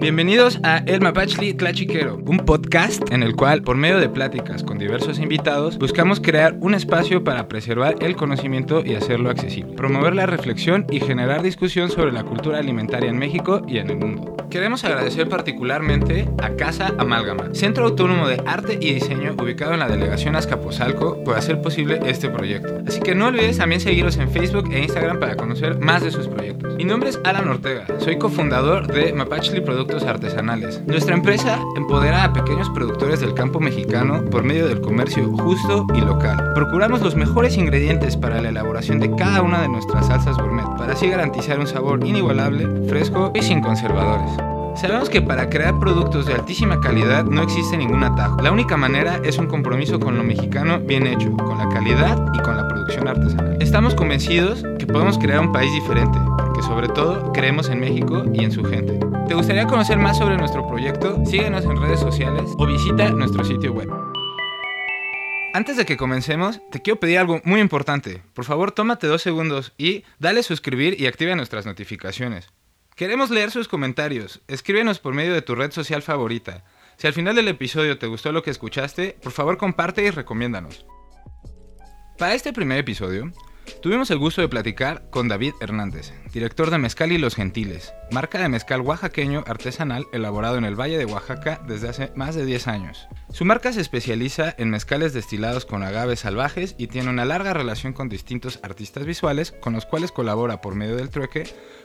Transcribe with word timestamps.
Bienvenidos 0.00 0.58
a 0.62 0.78
El 0.86 1.02
Mapachli 1.02 1.52
Tlachiquero, 1.52 2.22
un 2.24 2.38
podcast 2.38 3.02
en 3.12 3.22
el 3.22 3.36
cual, 3.36 3.60
por 3.62 3.76
medio 3.76 3.98
de 3.98 4.08
pláticas 4.08 4.64
con 4.64 4.78
diversos 4.78 5.18
invitados, 5.18 5.76
buscamos 5.76 6.20
crear 6.20 6.56
un 6.62 6.72
espacio 6.72 7.22
para 7.22 7.48
preservar 7.48 7.96
el 8.00 8.16
conocimiento 8.16 8.82
y 8.82 8.94
hacerlo 8.94 9.28
accesible, 9.28 9.74
promover 9.74 10.14
la 10.14 10.24
reflexión 10.24 10.86
y 10.90 11.00
generar 11.00 11.42
discusión 11.42 11.90
sobre 11.90 12.12
la 12.12 12.24
cultura 12.24 12.58
alimentaria 12.58 13.10
en 13.10 13.18
México 13.18 13.60
y 13.68 13.76
en 13.76 13.90
el 13.90 13.98
mundo. 13.98 14.38
Queremos 14.48 14.84
agradecer 14.84 15.28
particularmente 15.28 16.28
a 16.42 16.56
Casa 16.56 16.94
Amálgama, 16.98 17.50
Centro 17.52 17.84
Autónomo 17.84 18.26
de 18.26 18.42
Arte 18.46 18.78
y 18.80 18.94
Diseño 18.94 19.36
ubicado 19.40 19.74
en 19.74 19.80
la 19.80 19.88
delegación 19.88 20.34
Azcapotzalco, 20.34 21.22
por 21.22 21.36
hacer 21.36 21.60
posible 21.60 22.00
este 22.06 22.30
proyecto. 22.30 22.82
Así 22.86 23.00
que 23.00 23.14
no 23.14 23.26
olvides 23.26 23.58
también 23.58 23.82
seguirlos 23.82 24.16
en 24.16 24.30
Facebook 24.30 24.72
e 24.72 24.80
Instagram 24.80 25.20
para 25.20 25.36
conocer 25.36 25.78
más 25.78 26.02
de 26.02 26.10
sus 26.10 26.26
proyectos. 26.26 26.74
Mi 26.76 26.84
nombre 26.84 27.10
es 27.10 27.20
Alan 27.22 27.46
Ortega, 27.46 27.86
soy 27.98 28.16
cofundador 28.16 28.86
de 28.86 29.12
Mapachli 29.12 29.60
Artesanales. 29.98 30.80
Nuestra 30.86 31.14
empresa 31.14 31.58
empodera 31.76 32.22
a 32.24 32.32
pequeños 32.32 32.70
productores 32.70 33.20
del 33.20 33.34
campo 33.34 33.58
mexicano 33.58 34.24
por 34.30 34.44
medio 34.44 34.68
del 34.68 34.80
comercio 34.80 35.28
justo 35.36 35.86
y 35.94 36.00
local. 36.00 36.52
Procuramos 36.54 37.00
los 37.00 37.16
mejores 37.16 37.56
ingredientes 37.56 38.16
para 38.16 38.40
la 38.40 38.50
elaboración 38.50 39.00
de 39.00 39.14
cada 39.16 39.42
una 39.42 39.60
de 39.60 39.68
nuestras 39.68 40.06
salsas 40.06 40.36
gourmet, 40.36 40.64
para 40.78 40.92
así 40.92 41.08
garantizar 41.08 41.58
un 41.58 41.66
sabor 41.66 42.06
inigualable, 42.06 42.88
fresco 42.88 43.32
y 43.34 43.42
sin 43.42 43.60
conservadores. 43.60 44.30
Sabemos 44.76 45.10
que 45.10 45.20
para 45.20 45.50
crear 45.50 45.78
productos 45.78 46.26
de 46.26 46.34
altísima 46.34 46.80
calidad 46.80 47.24
no 47.24 47.42
existe 47.42 47.76
ningún 47.76 48.04
atajo. 48.04 48.40
La 48.40 48.52
única 48.52 48.76
manera 48.76 49.20
es 49.24 49.38
un 49.38 49.48
compromiso 49.48 49.98
con 49.98 50.16
lo 50.16 50.22
mexicano 50.22 50.78
bien 50.78 51.06
hecho, 51.06 51.36
con 51.36 51.58
la 51.58 51.68
calidad 51.68 52.16
y 52.32 52.38
con 52.38 52.56
la 52.56 52.68
producción 52.68 53.08
artesanal. 53.08 53.58
Estamos 53.60 53.94
convencidos 53.94 54.64
que 54.78 54.86
podemos 54.86 55.18
crear 55.18 55.40
un 55.40 55.52
país 55.52 55.72
diferente, 55.74 56.18
porque 56.38 56.62
sobre 56.62 56.88
todo 56.88 57.32
creemos 57.32 57.68
en 57.68 57.80
México 57.80 58.22
y 58.32 58.44
en 58.44 58.52
su 58.52 58.64
gente. 58.64 59.09
¿Te 59.30 59.36
gustaría 59.36 59.64
conocer 59.64 59.96
más 59.96 60.18
sobre 60.18 60.36
nuestro 60.36 60.66
proyecto? 60.66 61.24
Síguenos 61.24 61.64
en 61.64 61.80
redes 61.80 62.00
sociales 62.00 62.50
o 62.58 62.66
visita 62.66 63.10
nuestro 63.10 63.44
sitio 63.44 63.72
web. 63.72 63.88
Antes 65.54 65.76
de 65.76 65.86
que 65.86 65.96
comencemos, 65.96 66.60
te 66.72 66.82
quiero 66.82 66.98
pedir 66.98 67.20
algo 67.20 67.40
muy 67.44 67.60
importante. 67.60 68.24
Por 68.34 68.44
favor, 68.44 68.72
tómate 68.72 69.06
dos 69.06 69.22
segundos 69.22 69.72
y 69.78 70.02
dale 70.18 70.42
suscribir 70.42 71.00
y 71.00 71.06
activa 71.06 71.36
nuestras 71.36 71.64
notificaciones. 71.64 72.48
Queremos 72.96 73.30
leer 73.30 73.52
sus 73.52 73.68
comentarios. 73.68 74.40
Escríbenos 74.48 74.98
por 74.98 75.14
medio 75.14 75.32
de 75.32 75.42
tu 75.42 75.54
red 75.54 75.70
social 75.70 76.02
favorita. 76.02 76.64
Si 76.96 77.06
al 77.06 77.12
final 77.12 77.36
del 77.36 77.46
episodio 77.46 77.98
te 77.98 78.08
gustó 78.08 78.32
lo 78.32 78.42
que 78.42 78.50
escuchaste, 78.50 79.16
por 79.22 79.30
favor 79.30 79.58
comparte 79.58 80.02
y 80.02 80.10
recomiéndanos. 80.10 80.84
Para 82.18 82.34
este 82.34 82.52
primer 82.52 82.78
episodio, 82.78 83.30
tuvimos 83.82 84.10
el 84.10 84.18
gusto 84.18 84.40
de 84.40 84.48
platicar 84.48 85.08
con 85.10 85.28
David 85.28 85.54
Hernández, 85.60 86.12
director 86.32 86.70
de 86.70 86.78
Mezcal 86.78 87.12
y 87.12 87.18
Los 87.18 87.34
Gentiles, 87.34 87.92
marca 88.10 88.38
de 88.38 88.48
mezcal 88.48 88.80
oaxaqueño 88.80 89.44
artesanal 89.46 90.06
elaborado 90.12 90.56
en 90.56 90.64
el 90.64 90.78
Valle 90.78 90.98
de 90.98 91.04
Oaxaca 91.04 91.60
desde 91.66 91.88
hace 91.88 92.12
más 92.14 92.34
de 92.34 92.44
10 92.44 92.68
años. 92.68 93.08
Su 93.32 93.44
marca 93.44 93.72
se 93.72 93.80
especializa 93.80 94.54
en 94.58 94.70
mezcales 94.70 95.12
destilados 95.12 95.66
con 95.66 95.82
agaves 95.82 96.20
salvajes 96.20 96.74
y 96.78 96.88
tiene 96.88 97.10
una 97.10 97.24
larga 97.24 97.54
relación 97.54 97.92
con 97.92 98.08
distintos 98.08 98.60
artistas 98.62 99.04
visuales 99.04 99.52
con 99.60 99.72
los 99.72 99.86
cuales 99.86 100.12
colabora 100.12 100.60
por 100.60 100.74
medio 100.74 100.96
del 100.96 101.10
trueque 101.10 101.44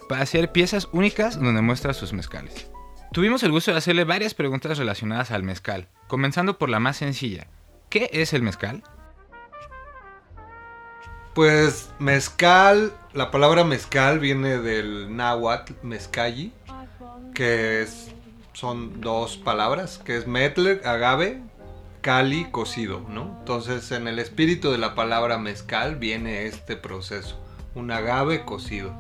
para 0.10 0.22
hacer 0.22 0.52
piezas 0.52 0.88
únicas 0.92 1.40
donde 1.40 1.62
muestra 1.62 1.94
sus 1.94 2.14
mezcales. 2.14 2.70
Tuvimos 3.12 3.44
el 3.44 3.52
gusto 3.52 3.72
de 3.72 3.78
hacerle 3.78 4.04
varias 4.04 4.34
preguntas 4.34 4.78
relacionadas 4.78 5.32
al 5.32 5.44
mezcal, 5.44 5.90
comenzando 6.08 6.58
por 6.58 6.70
la 6.70 6.80
más 6.80 6.98
sencilla. 6.98 7.48
¿Qué 7.90 8.10
es 8.12 8.34
el 8.34 8.42
mezcal? 8.42 8.84
Pues 11.36 11.90
mezcal, 12.00 12.94
la 13.12 13.30
palabra 13.30 13.66
mezcal 13.66 14.20
viene 14.20 14.58
del 14.58 15.14
náhuatl 15.18 15.74
mezcalli, 15.84 16.54
que 17.34 17.82
es, 17.82 18.12
son 18.54 19.02
dos 19.02 19.36
palabras, 19.36 19.98
que 19.98 20.16
es 20.16 20.28
metler, 20.28 20.88
agave, 20.88 21.42
cali, 22.00 22.46
cocido, 22.52 23.02
¿no? 23.10 23.36
Entonces 23.40 23.92
en 23.92 24.08
el 24.08 24.20
espíritu 24.20 24.72
de 24.72 24.78
la 24.78 24.96
palabra 24.96 25.38
mezcal 25.38 25.98
viene 25.98 26.46
este 26.46 26.78
proceso, 26.78 27.38
un 27.74 27.92
agave 27.92 28.46
cocido. 28.46 28.94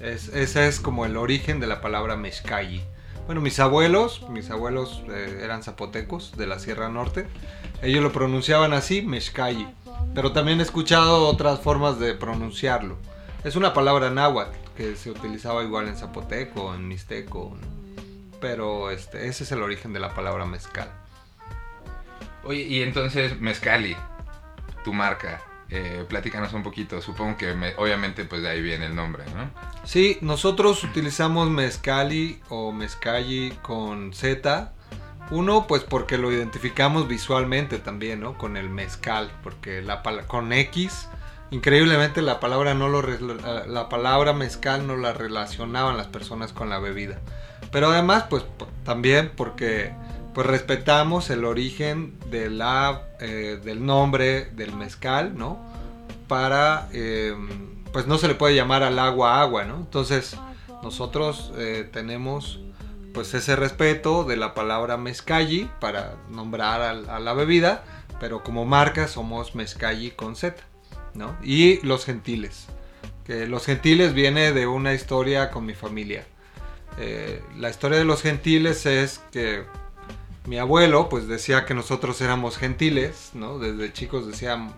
Es, 0.00 0.30
ese 0.30 0.66
es 0.66 0.80
como 0.80 1.06
el 1.06 1.16
origen 1.16 1.60
de 1.60 1.68
la 1.68 1.80
palabra 1.80 2.16
mezcalli. 2.16 2.82
Bueno, 3.26 3.40
mis 3.40 3.60
abuelos, 3.60 4.28
mis 4.30 4.50
abuelos 4.50 5.04
eh, 5.08 5.42
eran 5.44 5.62
zapotecos 5.62 6.36
de 6.36 6.48
la 6.48 6.58
Sierra 6.58 6.88
Norte, 6.88 7.28
ellos 7.82 8.02
lo 8.02 8.10
pronunciaban 8.10 8.72
así, 8.72 9.02
mezcalli. 9.02 9.68
Pero 10.14 10.32
también 10.32 10.60
he 10.60 10.62
escuchado 10.62 11.26
otras 11.26 11.60
formas 11.60 11.98
de 11.98 12.14
pronunciarlo. 12.14 12.96
Es 13.44 13.56
una 13.56 13.72
palabra 13.72 14.10
náhuatl 14.10 14.56
que 14.76 14.96
se 14.96 15.10
utilizaba 15.10 15.62
igual 15.62 15.88
en 15.88 15.96
zapoteco, 15.96 16.74
en 16.74 16.86
mixteco. 16.88 17.56
Pero 18.40 18.90
este, 18.90 19.28
ese 19.28 19.44
es 19.44 19.52
el 19.52 19.62
origen 19.62 19.92
de 19.92 20.00
la 20.00 20.14
palabra 20.14 20.44
mezcal. 20.44 20.90
Oye, 22.44 22.62
y 22.62 22.82
entonces 22.82 23.40
Mezcali, 23.40 23.96
tu 24.84 24.92
marca, 24.92 25.40
eh, 25.70 26.04
platícanos 26.08 26.52
un 26.52 26.62
poquito. 26.62 27.00
Supongo 27.00 27.36
que 27.36 27.54
me- 27.54 27.74
obviamente 27.76 28.24
pues 28.24 28.42
de 28.42 28.50
ahí 28.50 28.60
viene 28.60 28.86
el 28.86 28.94
nombre, 28.96 29.24
¿no? 29.34 29.50
Sí, 29.84 30.18
nosotros 30.20 30.82
utilizamos 30.84 31.48
mezcali 31.50 32.40
o 32.48 32.72
mezcalli 32.72 33.52
con 33.62 34.12
Z. 34.12 34.72
Uno, 35.32 35.66
pues 35.66 35.82
porque 35.82 36.18
lo 36.18 36.30
identificamos 36.30 37.08
visualmente 37.08 37.78
también, 37.78 38.20
¿no? 38.20 38.36
Con 38.36 38.58
el 38.58 38.68
mezcal, 38.68 39.32
porque 39.42 39.80
la 39.80 40.02
con 40.26 40.52
X, 40.52 41.08
increíblemente 41.50 42.20
la 42.20 42.38
palabra 42.38 42.74
no 42.74 42.90
lo 42.90 43.00
la, 43.00 43.66
la 43.66 43.88
palabra 43.88 44.34
mezcal 44.34 44.86
no 44.86 44.96
la 44.96 45.14
relacionaban 45.14 45.96
las 45.96 46.06
personas 46.08 46.52
con 46.52 46.68
la 46.68 46.78
bebida. 46.78 47.18
Pero 47.70 47.90
además, 47.90 48.26
pues 48.28 48.44
también 48.84 49.32
porque 49.34 49.92
pues 50.34 50.46
respetamos 50.46 51.30
el 51.30 51.46
origen 51.46 52.18
de 52.30 52.50
la, 52.50 53.02
eh, 53.20 53.58
del 53.64 53.84
nombre 53.84 54.50
del 54.52 54.74
mezcal, 54.74 55.36
¿no? 55.36 55.58
Para, 56.28 56.88
eh, 56.92 57.34
pues 57.90 58.06
no 58.06 58.18
se 58.18 58.28
le 58.28 58.34
puede 58.34 58.54
llamar 58.54 58.82
al 58.82 58.98
agua 58.98 59.40
agua, 59.40 59.64
¿no? 59.64 59.76
Entonces 59.76 60.36
nosotros 60.82 61.52
eh, 61.56 61.88
tenemos 61.90 62.60
pues 63.12 63.34
ese 63.34 63.56
respeto 63.56 64.24
de 64.24 64.36
la 64.36 64.54
palabra 64.54 64.96
mezcalli 64.96 65.70
para 65.80 66.16
nombrar 66.28 66.80
a, 66.80 67.20
la 67.20 67.32
bebida, 67.32 67.84
pero 68.20 68.42
como 68.42 68.64
marca 68.64 69.08
somos 69.08 69.54
mezcalli 69.54 70.10
con 70.10 70.36
Z, 70.36 70.56
¿no? 71.14 71.36
Y 71.42 71.84
los 71.86 72.04
gentiles, 72.04 72.66
que 73.24 73.46
los 73.46 73.66
gentiles 73.66 74.14
viene 74.14 74.52
de 74.52 74.66
una 74.66 74.94
historia 74.94 75.50
con 75.50 75.66
mi 75.66 75.74
familia. 75.74 76.26
Eh, 76.98 77.42
la 77.58 77.70
historia 77.70 77.98
de 77.98 78.04
los 78.04 78.22
gentiles 78.22 78.86
es 78.86 79.20
que 79.30 79.64
mi 80.46 80.58
abuelo 80.58 81.08
pues 81.08 81.28
decía 81.28 81.64
que 81.64 81.74
nosotros 81.74 82.20
éramos 82.20 82.58
gentiles, 82.58 83.30
¿no? 83.34 83.58
Desde 83.58 83.92
chicos 83.92 84.26
decían, 84.26 84.72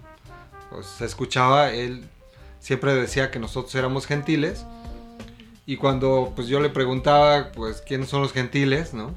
pues 0.70 0.86
se 0.86 1.04
escuchaba, 1.04 1.70
él 1.70 2.04
siempre 2.60 2.94
decía 2.94 3.30
que 3.30 3.38
nosotros 3.38 3.74
éramos 3.74 4.06
gentiles. 4.06 4.64
Y 5.66 5.76
cuando 5.76 6.32
pues 6.36 6.48
yo 6.48 6.60
le 6.60 6.68
preguntaba 6.68 7.52
pues 7.52 7.80
quiénes 7.80 8.08
son 8.08 8.22
los 8.22 8.32
gentiles, 8.32 8.92
¿no? 8.94 9.14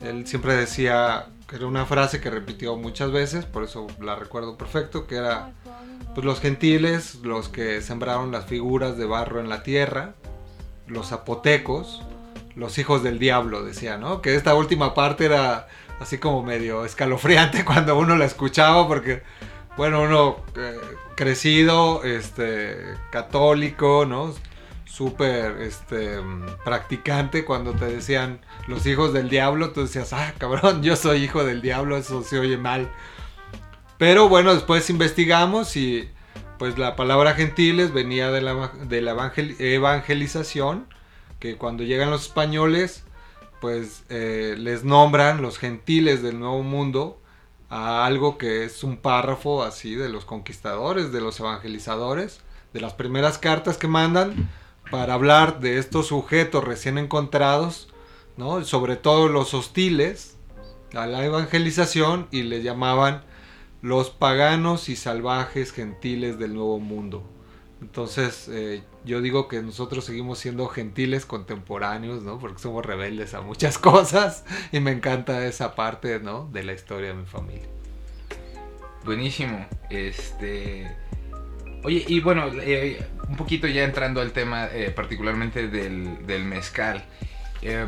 Él 0.00 0.26
siempre 0.26 0.54
decía 0.54 1.26
que 1.48 1.56
era 1.56 1.66
una 1.66 1.86
frase 1.86 2.20
que 2.20 2.28
repitió 2.28 2.76
muchas 2.76 3.12
veces, 3.12 3.44
por 3.44 3.62
eso 3.62 3.86
la 4.00 4.16
recuerdo 4.16 4.58
perfecto, 4.58 5.06
que 5.06 5.16
era 5.16 5.52
pues 6.14 6.24
los 6.24 6.40
gentiles, 6.40 7.16
los 7.22 7.48
que 7.48 7.80
sembraron 7.82 8.32
las 8.32 8.46
figuras 8.46 8.96
de 8.96 9.06
barro 9.06 9.40
en 9.40 9.48
la 9.48 9.62
tierra, 9.62 10.14
los 10.86 11.08
zapotecos, 11.08 12.02
los 12.56 12.78
hijos 12.78 13.02
del 13.02 13.18
diablo, 13.18 13.64
decía, 13.64 13.96
¿no? 13.96 14.22
Que 14.22 14.34
esta 14.34 14.54
última 14.54 14.94
parte 14.94 15.26
era 15.26 15.68
así 16.00 16.18
como 16.18 16.42
medio 16.42 16.84
escalofriante 16.84 17.64
cuando 17.66 17.96
uno 17.96 18.16
la 18.16 18.24
escuchaba 18.24 18.88
porque 18.88 19.22
bueno, 19.76 20.02
uno 20.02 20.38
eh, 20.56 20.78
crecido, 21.16 22.02
este, 22.02 22.78
católico, 23.10 24.06
¿no? 24.06 24.34
Súper, 24.96 25.60
este, 25.60 26.20
practicante, 26.64 27.44
cuando 27.44 27.74
te 27.74 27.84
decían 27.84 28.40
los 28.66 28.86
hijos 28.86 29.12
del 29.12 29.28
diablo, 29.28 29.72
tú 29.72 29.82
decías, 29.82 30.14
ah, 30.14 30.32
cabrón, 30.38 30.82
yo 30.82 30.96
soy 30.96 31.24
hijo 31.24 31.44
del 31.44 31.60
diablo, 31.60 31.98
eso 31.98 32.22
se 32.22 32.38
oye 32.38 32.56
mal. 32.56 32.90
Pero 33.98 34.30
bueno, 34.30 34.54
después 34.54 34.88
investigamos 34.88 35.76
y 35.76 36.08
pues 36.58 36.78
la 36.78 36.96
palabra 36.96 37.34
gentiles 37.34 37.92
venía 37.92 38.30
de 38.30 38.40
la, 38.40 38.68
de 38.88 39.02
la 39.02 39.12
evangel- 39.14 39.56
evangelización, 39.60 40.86
que 41.40 41.58
cuando 41.58 41.82
llegan 41.82 42.08
los 42.10 42.22
españoles, 42.28 43.04
pues 43.60 44.02
eh, 44.08 44.54
les 44.56 44.82
nombran 44.82 45.42
los 45.42 45.58
gentiles 45.58 46.22
del 46.22 46.38
Nuevo 46.38 46.62
Mundo 46.62 47.20
a 47.68 48.06
algo 48.06 48.38
que 48.38 48.64
es 48.64 48.82
un 48.82 48.96
párrafo 48.96 49.62
así 49.62 49.94
de 49.94 50.08
los 50.08 50.24
conquistadores, 50.24 51.12
de 51.12 51.20
los 51.20 51.38
evangelizadores, 51.38 52.40
de 52.72 52.80
las 52.80 52.94
primeras 52.94 53.36
cartas 53.36 53.76
que 53.76 53.88
mandan 53.88 54.48
para 54.90 55.14
hablar 55.14 55.60
de 55.60 55.78
estos 55.78 56.06
sujetos 56.08 56.64
recién 56.64 56.98
encontrados. 56.98 57.88
Sobre 58.64 58.96
todo 58.96 59.28
los 59.28 59.54
hostiles 59.54 60.36
a 60.94 61.06
la 61.06 61.24
evangelización 61.24 62.28
y 62.30 62.42
les 62.42 62.62
llamaban 62.62 63.22
los 63.82 64.10
paganos 64.10 64.88
y 64.88 64.96
salvajes 64.96 65.72
gentiles 65.72 66.38
del 66.38 66.54
Nuevo 66.54 66.78
Mundo. 66.78 67.22
Entonces, 67.80 68.48
eh, 68.50 68.82
yo 69.04 69.20
digo 69.20 69.48
que 69.48 69.62
nosotros 69.62 70.04
seguimos 70.04 70.38
siendo 70.38 70.66
gentiles 70.66 71.26
contemporáneos, 71.26 72.22
¿no? 72.22 72.38
Porque 72.38 72.58
somos 72.58 72.84
rebeldes 72.84 73.34
a 73.34 73.42
muchas 73.42 73.78
cosas 73.78 74.44
y 74.72 74.80
me 74.80 74.92
encanta 74.92 75.46
esa 75.46 75.74
parte. 75.74 76.18
De 76.18 76.64
la 76.64 76.72
historia 76.72 77.08
de 77.08 77.14
mi 77.14 77.26
familia. 77.26 77.68
Buenísimo. 79.04 79.66
Este. 79.90 80.90
Oye, 81.84 82.04
y 82.08 82.20
bueno, 82.20 82.46
eh, 82.60 83.06
un 83.28 83.36
poquito 83.36 83.66
ya 83.66 83.84
entrando 83.84 84.20
al 84.20 84.32
tema 84.32 84.66
eh, 84.66 84.90
particularmente 84.90 85.68
del, 85.68 86.26
del 86.26 86.44
mezcal. 86.44 87.04
Eh, 87.62 87.86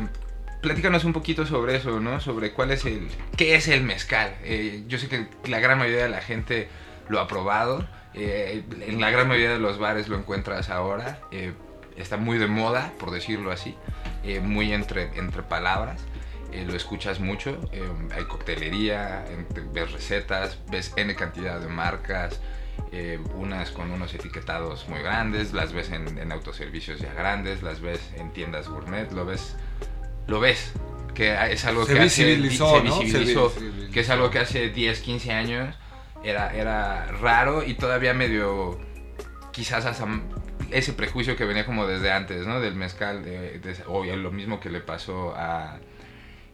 platícanos 0.61 1.03
un 1.05 1.13
poquito 1.13 1.45
sobre 1.45 1.75
eso, 1.77 1.99
¿no? 1.99 2.19
Sobre 2.19 2.51
cuál 2.51 2.71
es 2.71 2.85
el... 2.85 3.07
¿Qué 3.37 3.55
es 3.55 3.67
el 3.67 3.83
mezcal? 3.83 4.35
Eh, 4.43 4.83
yo 4.87 4.97
sé 4.97 5.07
que 5.07 5.27
la 5.45 5.59
gran 5.59 5.77
mayoría 5.77 6.03
de 6.03 6.09
la 6.09 6.21
gente 6.21 6.67
lo 7.07 7.19
ha 7.19 7.27
probado. 7.27 7.87
eh, 8.13 8.63
en 8.81 8.99
la 8.99 9.09
gran 9.11 9.27
mayoría 9.27 9.51
de 9.51 9.59
los 9.59 9.77
bares 9.77 10.07
lo 10.09 10.17
encuentras 10.17 10.69
ahora. 10.69 11.19
está 11.95 12.17
muy 12.17 12.37
de 12.37 12.47
moda, 12.47 12.91
por 12.99 13.11
decirlo 13.11 13.51
así. 13.51 13.75
muy 14.41 14.73
entre, 14.73 15.17
entre 15.17 15.43
palabras. 15.43 16.01
lo 16.51 16.75
escuchas 16.75 17.19
mucho. 17.19 17.59
eh, 17.71 17.83
hay 18.15 18.25
coctelería, 18.25 19.23
ves 19.73 19.91
recetas, 19.91 20.59
ves 20.69 20.93
N 20.97 21.15
cantidad 21.15 21.59
de 21.59 21.67
marcas. 21.67 22.39
Eh, 22.91 23.19
unas 23.35 23.71
con 23.71 23.91
unos 23.91 24.13
etiquetados 24.13 24.87
muy 24.89 24.99
grandes, 24.99 25.53
las 25.53 25.73
ves 25.73 25.91
en, 25.91 26.17
en 26.17 26.31
autoservicios 26.31 26.99
ya 26.99 27.13
grandes, 27.13 27.61
las 27.63 27.81
ves 27.81 27.99
en 28.17 28.31
tiendas 28.33 28.67
gourmet, 28.67 29.11
lo 29.11 29.25
ves 29.25 29.55
lo 30.27 30.39
ves, 30.39 30.73
que 31.15 31.35
es 31.51 31.65
algo 31.65 31.85
Se 31.85 31.93
que 31.95 31.99
visibilizó, 32.01 32.75
hace, 32.77 32.85
¿no? 32.87 32.91
se 32.91 32.97
Se 32.99 33.03
visibilizó, 33.05 33.49
visibilizó. 33.49 33.91
que 33.93 33.99
es 34.01 34.09
algo 34.09 34.29
que 34.29 34.39
hace 34.39 34.69
10, 34.69 34.99
15 35.01 35.31
años 35.33 35.75
era, 36.23 36.53
era 36.55 37.07
raro 37.13 37.63
y 37.63 37.73
todavía 37.73 38.13
medio, 38.13 38.79
quizás 39.51 39.85
hasta 39.85 40.05
ese 40.71 40.93
prejuicio 40.93 41.35
que 41.35 41.45
venía 41.45 41.65
como 41.65 41.87
desde 41.87 42.11
antes, 42.11 42.45
¿no? 42.45 42.59
Del 42.59 42.75
mezcal, 42.75 43.23
de, 43.25 43.57
de- 43.59 43.75
o 43.87 44.03
lo 44.05 44.31
mismo 44.31 44.59
que 44.59 44.69
le 44.69 44.81
pasó 44.81 45.33
a, 45.35 45.79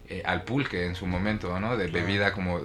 eh, 0.08 0.22
al 0.24 0.44
pulque 0.44 0.86
en 0.86 0.94
su 0.94 1.06
momento, 1.06 1.58
¿no? 1.60 1.76
De 1.76 1.88
bebida 1.88 2.32
como... 2.32 2.60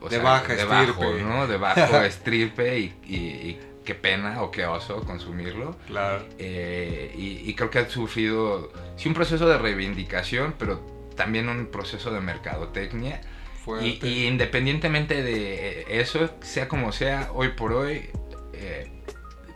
o 0.00 0.08
De 0.08 0.18
baja 0.18 0.54
de 0.54 0.64
bajo, 0.64 0.82
estirpe. 1.02 1.22
¿no? 1.22 1.46
De 1.46 1.56
bajo 1.56 1.96
estirpe 2.04 2.78
y, 2.78 2.94
y- 3.06 3.16
y 3.16 3.60
qué 3.84 3.94
pena 3.94 4.42
o 4.42 4.50
qué 4.50 4.66
oso 4.66 5.02
consumirlo. 5.04 5.76
Claro. 5.86 6.24
Eh, 6.38 7.14
y, 7.16 7.48
y 7.50 7.54
creo 7.54 7.70
que 7.70 7.78
ha 7.80 7.88
sufrido, 7.88 8.70
sí, 8.96 9.08
un 9.08 9.14
proceso 9.14 9.48
de 9.48 9.56
reivindicación, 9.58 10.54
pero 10.58 10.80
también 11.16 11.48
un 11.48 11.66
proceso 11.66 12.10
de 12.12 12.20
mercadotecnia. 12.20 13.20
Fuerte. 13.64 14.06
y 14.06 14.26
independientemente 14.26 15.22
de 15.22 15.84
eso, 16.00 16.30
sea 16.40 16.68
como 16.68 16.90
sea, 16.90 17.28
hoy 17.34 17.48
por 17.48 17.74
hoy 17.74 18.08
eh, 18.54 18.90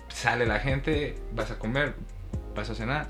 sale 0.08 0.44
la 0.44 0.58
gente, 0.58 1.14
vas 1.32 1.50
a 1.50 1.58
comer, 1.58 1.94
vas 2.55 2.69
a 2.69 2.75
cenar, 2.75 3.08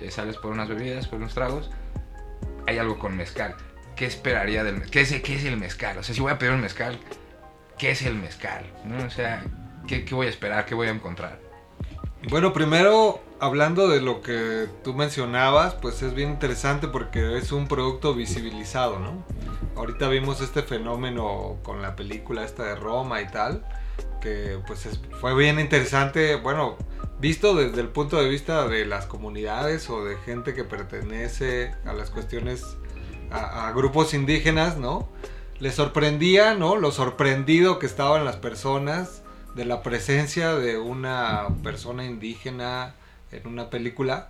eh, 0.00 0.10
sales 0.12 0.36
por 0.36 0.52
unas 0.52 0.68
bebidas, 0.68 1.08
por 1.08 1.18
unos 1.18 1.34
tragos, 1.34 1.70
hay 2.68 2.78
algo 2.78 2.96
con 2.98 3.16
mezcal. 3.16 3.56
¿Qué 3.96 4.06
esperaría 4.06 4.62
del 4.62 4.74
mezcal? 4.74 4.90
¿Qué 4.90 5.00
es, 5.00 5.22
qué 5.22 5.34
es 5.36 5.44
el 5.44 5.56
mezcal? 5.56 5.98
O 5.98 6.02
sea, 6.02 6.14
si 6.14 6.20
voy 6.20 6.32
a 6.32 6.38
pedir 6.38 6.52
un 6.52 6.60
mezcal, 6.60 6.98
¿qué 7.78 7.90
es 7.92 8.02
el 8.02 8.14
mezcal? 8.14 8.64
¿No? 8.84 9.04
O 9.04 9.10
sea, 9.10 9.42
¿qué, 9.86 10.04
qué 10.04 10.14
voy 10.14 10.26
a 10.26 10.30
esperar? 10.30 10.66
¿Qué 10.66 10.74
voy 10.74 10.88
a 10.88 10.90
encontrar? 10.90 11.40
Bueno, 12.28 12.52
primero, 12.52 13.20
hablando 13.40 13.88
de 13.88 14.00
lo 14.00 14.20
que 14.20 14.66
tú 14.82 14.94
mencionabas, 14.94 15.74
pues 15.74 16.02
es 16.02 16.12
bien 16.14 16.30
interesante 16.30 16.88
porque 16.88 17.38
es 17.38 17.52
un 17.52 17.68
producto 17.68 18.14
visibilizado, 18.14 18.98
¿no? 18.98 19.24
Ahorita 19.76 20.08
vimos 20.08 20.40
este 20.40 20.62
fenómeno 20.62 21.58
con 21.62 21.82
la 21.82 21.94
película 21.96 22.44
esta 22.44 22.64
de 22.64 22.74
Roma 22.74 23.20
y 23.22 23.28
tal, 23.28 23.64
que 24.20 24.58
pues 24.66 24.86
es- 24.86 25.00
fue 25.20 25.34
bien 25.34 25.60
interesante, 25.60 26.34
bueno, 26.36 26.76
visto 27.20 27.54
desde 27.54 27.80
el 27.80 27.88
punto 27.88 28.20
de 28.20 28.28
vista 28.28 28.66
de 28.66 28.84
las 28.86 29.06
comunidades 29.06 29.88
o 29.88 30.04
de 30.04 30.16
gente 30.18 30.52
que 30.54 30.64
pertenece 30.64 31.74
a 31.84 31.92
las 31.92 32.10
cuestiones, 32.10 32.64
a, 33.36 33.68
a 33.68 33.72
grupos 33.72 34.14
indígenas, 34.14 34.76
¿no? 34.76 35.08
Les 35.58 35.74
sorprendía, 35.74 36.54
¿no? 36.54 36.76
Lo 36.76 36.92
sorprendido 36.92 37.78
que 37.78 37.86
estaban 37.86 38.24
las 38.24 38.36
personas 38.36 39.22
de 39.54 39.64
la 39.64 39.82
presencia 39.82 40.54
de 40.54 40.78
una 40.78 41.48
persona 41.62 42.04
indígena 42.04 42.94
en 43.32 43.46
una 43.46 43.70
película, 43.70 44.28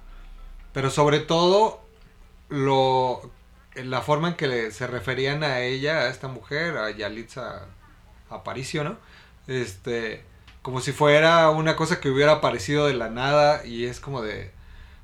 pero 0.73 0.91
sobre 0.91 1.19
todo 1.19 1.81
lo, 2.49 3.31
la 3.75 4.03
forma 4.03 4.29
en 4.29 4.35
que 4.35 4.71
se 4.71 4.87
referían 4.87 5.43
a 5.43 5.61
ella, 5.61 6.03
a 6.03 6.09
esta 6.09 6.29
mujer, 6.29 6.77
a 6.77 6.91
Yalitza 6.91 7.67
Aparicio, 8.31 8.85
¿no? 8.85 8.97
Este, 9.49 10.25
como 10.63 10.81
si 10.81 10.93
fuera 10.93 11.51
una 11.51 11.77
cosa 11.77 12.01
que 12.01 12.11
hubiera 12.11 12.33
aparecido 12.33 12.87
de 12.87 12.95
la 12.95 13.11
nada 13.11 13.65
y 13.65 13.87
es 13.87 14.01
como 14.01 14.23
de, 14.23 14.53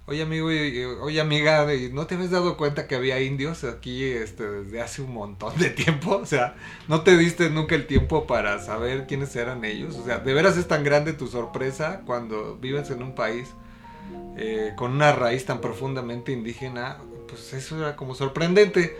oye 0.06 0.22
amigo, 0.22 0.52
y- 0.52 0.84
oye 0.84 1.20
amiga, 1.20 1.72
¿y 1.75 1.90
¿no 1.93 2.06
te 2.06 2.14
habías 2.14 2.31
dado 2.31 2.56
cuenta 2.56 2.87
que 2.87 2.94
había 2.96 3.20
indios 3.20 3.64
aquí 3.64 4.04
este, 4.04 4.49
desde 4.49 4.81
hace 4.81 5.02
un 5.02 5.12
montón 5.14 5.56
de 5.58 5.70
tiempo? 5.70 6.16
O 6.16 6.26
sea, 6.26 6.54
¿no 6.88 7.02
te 7.02 7.16
diste 7.16 7.50
nunca 7.50 7.75
el 7.75 7.87
tiempo 7.87 8.26
para 8.26 8.58
saber 8.58 9.06
quiénes 9.06 9.34
eran 9.37 9.64
ellos? 9.64 9.96
O 9.96 10.04
sea, 10.04 10.19
¿de 10.19 10.34
veras 10.34 10.56
es 10.56 10.69
tan 10.69 10.84
grande 10.84 11.12
tu 11.12 11.26
sorpresa 11.28 12.02
cuando 12.06 12.56
vives 12.56 12.90
en 12.90 13.02
un 13.02 13.14
país 13.14 13.49
eh, 14.37 14.72
con 14.76 14.93
una 14.93 15.12
raíz 15.12 15.44
tan 15.46 15.60
profundamente 15.60 16.32
indígena? 16.32 16.98
Pues 17.28 17.52
eso 17.55 17.78
era 17.78 17.96
como 17.96 18.14
sorprendente. 18.14 18.96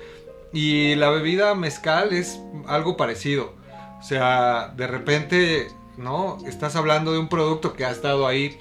Y 0.53 0.95
la 0.97 1.11
bebida 1.11 1.55
mezcal 1.55 2.13
es 2.13 2.39
algo 2.67 2.97
parecido. 2.97 3.55
O 4.01 4.03
sea, 4.03 4.73
de 4.77 4.87
repente, 4.87 5.69
¿no? 5.97 6.39
Estás 6.47 6.77
hablando 6.77 7.13
de 7.13 7.19
un 7.19 7.29
producto 7.29 7.73
que 7.75 7.85
ha 7.85 7.91
estado 7.91 8.27
ahí 8.27 8.59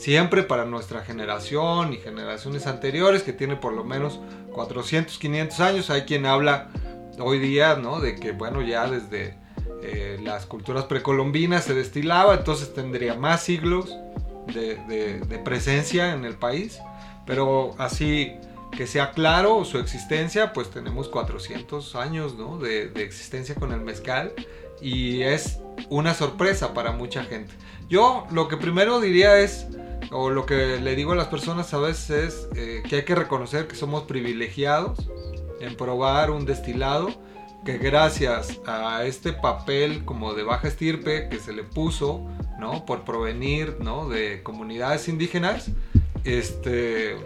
siempre 0.00 0.42
para 0.42 0.64
nuestra 0.64 1.02
generación 1.04 1.92
y 1.92 1.98
generaciones 1.98 2.66
anteriores, 2.66 3.22
que 3.22 3.32
tiene 3.34 3.56
por 3.56 3.72
lo 3.74 3.84
menos 3.84 4.18
400, 4.52 5.18
500 5.18 5.60
años. 5.60 5.90
Hay 5.90 6.02
quien 6.02 6.24
habla 6.26 6.68
hoy 7.18 7.38
día, 7.38 7.76
¿no? 7.76 8.00
De 8.00 8.16
que, 8.16 8.32
bueno, 8.32 8.62
ya 8.62 8.88
desde 8.88 9.34
eh, 9.82 10.18
las 10.22 10.46
culturas 10.46 10.84
precolombinas 10.84 11.64
se 11.64 11.74
destilaba, 11.74 12.34
entonces 12.34 12.72
tendría 12.72 13.14
más 13.14 13.42
siglos 13.42 13.94
de, 14.54 14.76
de- 14.88 15.20
de 15.20 15.38
presencia 15.38 16.14
en 16.14 16.24
el 16.24 16.34
país. 16.34 16.80
Pero 17.26 17.74
así 17.78 18.32
que 18.76 18.86
sea 18.86 19.10
claro 19.10 19.64
su 19.64 19.78
existencia, 19.78 20.52
pues 20.54 20.70
tenemos 20.70 21.08
400 21.08 21.94
años, 21.96 22.36
¿no? 22.36 22.56
De, 22.58 22.88
de 22.88 23.02
existencia 23.02 23.54
con 23.54 23.72
el 23.72 23.80
mezcal 23.80 24.32
y 24.80 25.22
es 25.22 25.58
una 25.90 26.14
sorpresa 26.14 26.72
para 26.72 26.92
mucha 26.92 27.22
gente. 27.24 27.52
Yo 27.90 28.26
lo 28.30 28.48
que 28.48 28.56
primero 28.56 29.00
diría 29.00 29.38
es, 29.40 29.66
o 30.10 30.30
lo 30.30 30.46
que 30.46 30.80
le 30.80 30.94
digo 30.94 31.12
a 31.12 31.16
las 31.16 31.28
personas 31.28 31.72
a 31.74 31.78
veces 31.78 32.10
es 32.10 32.48
eh, 32.56 32.82
que 32.88 32.96
hay 32.96 33.04
que 33.04 33.14
reconocer 33.14 33.66
que 33.66 33.76
somos 33.76 34.04
privilegiados 34.04 35.10
en 35.60 35.76
probar 35.76 36.30
un 36.30 36.46
destilado 36.46 37.08
que 37.64 37.78
gracias 37.78 38.58
a 38.66 39.04
este 39.04 39.32
papel 39.32 40.04
como 40.04 40.34
de 40.34 40.42
baja 40.42 40.68
estirpe 40.68 41.28
que 41.28 41.38
se 41.38 41.52
le 41.52 41.62
puso, 41.62 42.26
¿no? 42.58 42.86
Por 42.86 43.04
provenir, 43.04 43.76
¿no? 43.80 44.08
De 44.08 44.42
comunidades 44.42 45.08
indígenas, 45.08 45.70
este, 46.24 47.16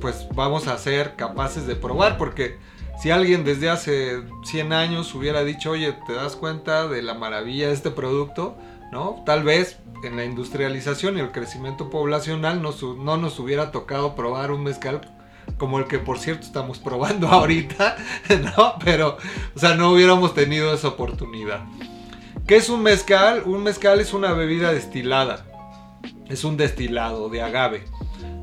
pues 0.00 0.26
vamos 0.34 0.66
a 0.66 0.76
ser 0.78 1.14
capaces 1.14 1.66
de 1.66 1.76
probar 1.76 2.18
porque 2.18 2.56
si 3.00 3.10
alguien 3.10 3.44
desde 3.44 3.70
hace 3.70 4.22
100 4.44 4.72
años 4.72 5.14
hubiera 5.14 5.44
dicho, 5.44 5.70
oye, 5.70 5.94
¿te 6.06 6.14
das 6.14 6.34
cuenta 6.34 6.88
de 6.88 7.02
la 7.02 7.14
maravilla 7.14 7.68
de 7.68 7.74
este 7.74 7.90
producto? 7.90 8.56
¿No? 8.92 9.22
Tal 9.26 9.42
vez 9.42 9.78
en 10.04 10.16
la 10.16 10.24
industrialización 10.24 11.16
y 11.16 11.20
el 11.20 11.32
crecimiento 11.32 11.90
poblacional 11.90 12.62
no 12.62 13.16
nos 13.16 13.38
hubiera 13.38 13.70
tocado 13.72 14.14
probar 14.14 14.50
un 14.52 14.62
mezcal 14.62 15.00
como 15.58 15.78
el 15.78 15.86
que 15.86 15.98
por 15.98 16.18
cierto 16.18 16.46
estamos 16.46 16.78
probando 16.78 17.28
ahorita. 17.30 17.96
Pero, 18.84 19.18
no 19.76 19.92
hubiéramos 19.92 20.34
tenido 20.34 20.72
esa 20.74 20.88
oportunidad. 20.88 21.60
¿Qué 22.46 22.56
es 22.56 22.68
un 22.68 22.82
mezcal? 22.82 23.42
Un 23.44 23.62
mezcal 23.62 24.00
es 24.00 24.12
una 24.12 24.32
bebida 24.32 24.72
destilada. 24.72 25.44
Es 26.28 26.44
un 26.44 26.56
destilado 26.56 27.28
de 27.28 27.42
agave, 27.42 27.84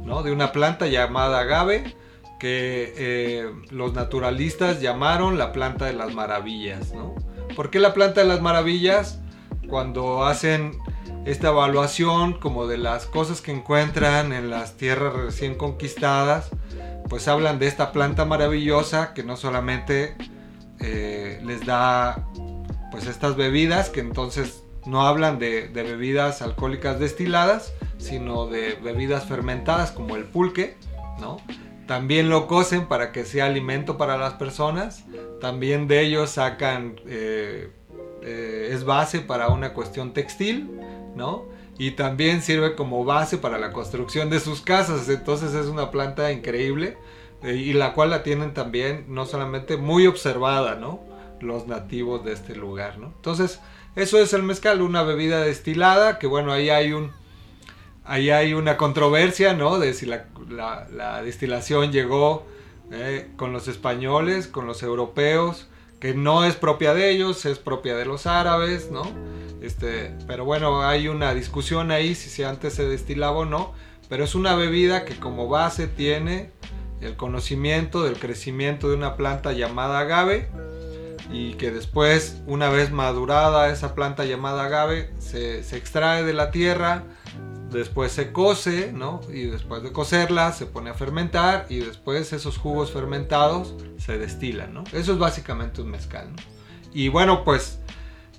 ¿no? 0.03 0.23
De 0.23 0.31
una 0.31 0.51
planta 0.51 0.87
llamada 0.87 1.41
agave 1.41 1.95
que 2.39 2.93
eh, 2.97 3.51
los 3.71 3.93
naturalistas 3.93 4.81
llamaron 4.81 5.37
la 5.37 5.53
planta 5.53 5.85
de 5.85 5.93
las 5.93 6.13
maravillas, 6.13 6.93
¿no? 6.93 7.15
¿Por 7.55 7.69
qué 7.69 7.79
la 7.79 7.93
planta 7.93 8.21
de 8.21 8.27
las 8.27 8.41
maravillas? 8.41 9.19
Cuando 9.73 10.23
hacen 10.23 10.77
esta 11.25 11.47
evaluación 11.47 12.33
como 12.33 12.67
de 12.67 12.77
las 12.77 13.07
cosas 13.07 13.41
que 13.41 13.51
encuentran 13.51 14.31
en 14.31 14.51
las 14.51 14.77
tierras 14.77 15.13
recién 15.13 15.55
conquistadas, 15.55 16.51
pues 17.09 17.27
hablan 17.27 17.57
de 17.57 17.65
esta 17.65 17.91
planta 17.91 18.23
maravillosa 18.23 19.15
que 19.15 19.23
no 19.23 19.35
solamente 19.35 20.15
eh, 20.79 21.41
les 21.43 21.65
da 21.65 22.23
pues 22.91 23.07
estas 23.07 23.35
bebidas 23.35 23.89
que 23.89 24.01
entonces 24.01 24.63
no 24.85 25.07
hablan 25.07 25.39
de, 25.39 25.71
bebidas 25.73 26.43
alcohólicas 26.43 26.99
destiladas 26.99 27.73
sino 27.97 28.45
de 28.45 28.75
bebidas 28.75 29.25
fermentadas 29.25 29.91
como 29.91 30.15
el 30.15 30.25
pulque 30.25 30.77
no 31.19 31.37
también 31.87 32.29
lo 32.29 32.45
cocen 32.45 32.85
para 32.87 33.11
que 33.11 33.25
sea 33.25 33.45
alimento 33.45 33.97
para 33.97 34.17
las 34.17 34.35
personas 34.35 35.05
también 35.41 35.87
de 35.87 36.01
ellos 36.01 36.29
sacan 36.29 37.01
eh, 37.07 37.71
eh, 38.23 38.69
es 38.71 38.83
base 38.83 39.19
para 39.19 39.49
una 39.49 39.73
cuestión 39.73 40.13
textil 40.13 40.79
no 41.15 41.45
y 41.77 41.91
también 41.91 42.41
sirve 42.41 42.75
como 42.75 43.03
base 43.03 43.37
para 43.37 43.57
la 43.57 43.71
construcción 43.71 44.29
de 44.29 44.39
sus 44.39 44.61
casas. 44.61 45.09
Entonces 45.09 45.53
es 45.53 45.67
una 45.67 45.91
planta 45.91 46.31
increíble 46.31 46.97
eh, 47.41 47.55
y 47.55 47.73
la 47.73 47.93
cual 47.93 48.11
la 48.11 48.23
tienen 48.23 48.53
también 48.53 49.05
no 49.07 49.25
solamente 49.25 49.77
muy 49.77 50.07
observada, 50.07 50.75
¿no? 50.75 51.01
Los 51.41 51.67
nativos 51.67 52.23
de 52.23 52.33
este 52.33 52.55
lugar, 52.55 52.99
¿no? 52.99 53.07
Entonces, 53.07 53.59
eso 53.95 54.17
es 54.19 54.33
el 54.33 54.43
mezcal, 54.43 54.81
una 54.81 55.03
bebida 55.03 55.41
destilada, 55.41 56.19
que 56.19 56.27
bueno, 56.27 56.51
ahí 56.51 56.69
hay 56.69 56.93
un... 56.93 57.11
Ahí 58.05 58.31
hay 58.31 58.53
una 58.53 58.75
controversia, 58.75 59.53
¿no? 59.53 59.79
De 59.79 59.93
si 59.93 60.05
la, 60.05 60.25
la, 60.49 61.23
destilación 61.23 61.93
llegó 61.93 62.45
eh, 62.91 63.31
con 63.37 63.53
los 63.53 63.69
españoles, 63.69 64.47
con 64.47 64.67
los 64.67 64.83
europeos, 64.83 65.69
que 66.03 66.13
no 66.13 66.43
es 66.43 66.57
propia 66.57 66.93
de 66.93 67.11
ellos, 67.11 67.45
es 67.45 67.59
propia 67.59 67.95
de 67.95 68.03
los 68.03 68.27
árabes, 68.27 68.91
¿no? 68.91 69.03
Este, 69.61 70.13
pero 70.27 70.43
bueno, 70.43 70.83
hay 70.85 71.07
una 71.07 71.33
discusión 71.33 71.91
ahí 71.91 72.13
si 72.13 72.43
antes 72.43 72.73
se 72.73 72.85
destilaba 72.85 73.37
o 73.37 73.45
no, 73.45 73.71
pero 74.09 74.25
es 74.25 74.35
una 74.35 74.53
bebida 74.53 75.05
que 75.05 75.15
como 75.15 75.47
base 75.47 75.87
tiene 75.87 76.51
el 76.99 77.15
conocimiento 77.15 78.03
del 78.03 78.19
crecimiento 78.19 78.89
de 78.89 78.97
una 78.97 79.15
planta 79.15 79.53
llamada 79.53 79.99
agave 79.99 80.49
y 81.31 81.53
que 81.53 81.71
después, 81.71 82.41
una 82.47 82.67
vez 82.67 82.91
madurada 82.91 83.69
esa 83.69 83.95
planta 83.95 84.25
llamada 84.25 84.65
agave, 84.65 85.09
se, 85.19 85.63
se 85.63 85.77
extrae 85.77 86.25
de 86.25 86.33
la 86.33 86.51
tierra, 86.51 87.03
después 87.73 88.11
se 88.11 88.31
cose, 88.31 88.93
¿no? 88.93 89.21
Y 89.31 89.43
después 89.43 89.83
de 89.83 89.91
cocerla 89.91 90.51
se 90.53 90.65
pone 90.65 90.89
a 90.89 90.93
fermentar 90.93 91.65
y 91.69 91.79
después 91.79 92.31
esos 92.31 92.57
jugos 92.57 92.91
fermentados 92.91 93.75
se 93.97 94.17
destilan, 94.17 94.73
¿no? 94.73 94.83
Eso 94.93 95.13
es 95.13 95.19
básicamente 95.19 95.81
un 95.81 95.91
mezcal, 95.91 96.31
¿no? 96.31 96.41
Y 96.93 97.09
bueno, 97.09 97.43
pues 97.43 97.79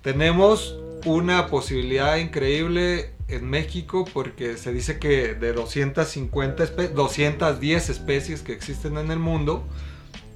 tenemos 0.02 0.76
una 1.04 1.48
posibilidad 1.48 2.16
increíble 2.16 3.10
en 3.28 3.48
México 3.48 4.04
porque 4.12 4.56
se 4.56 4.72
dice 4.72 4.98
que 4.98 5.34
de 5.34 5.52
250 5.52 6.66
210 6.94 7.90
especies 7.90 8.42
que 8.42 8.52
existen 8.52 8.96
en 8.98 9.10
el 9.10 9.18
mundo, 9.18 9.64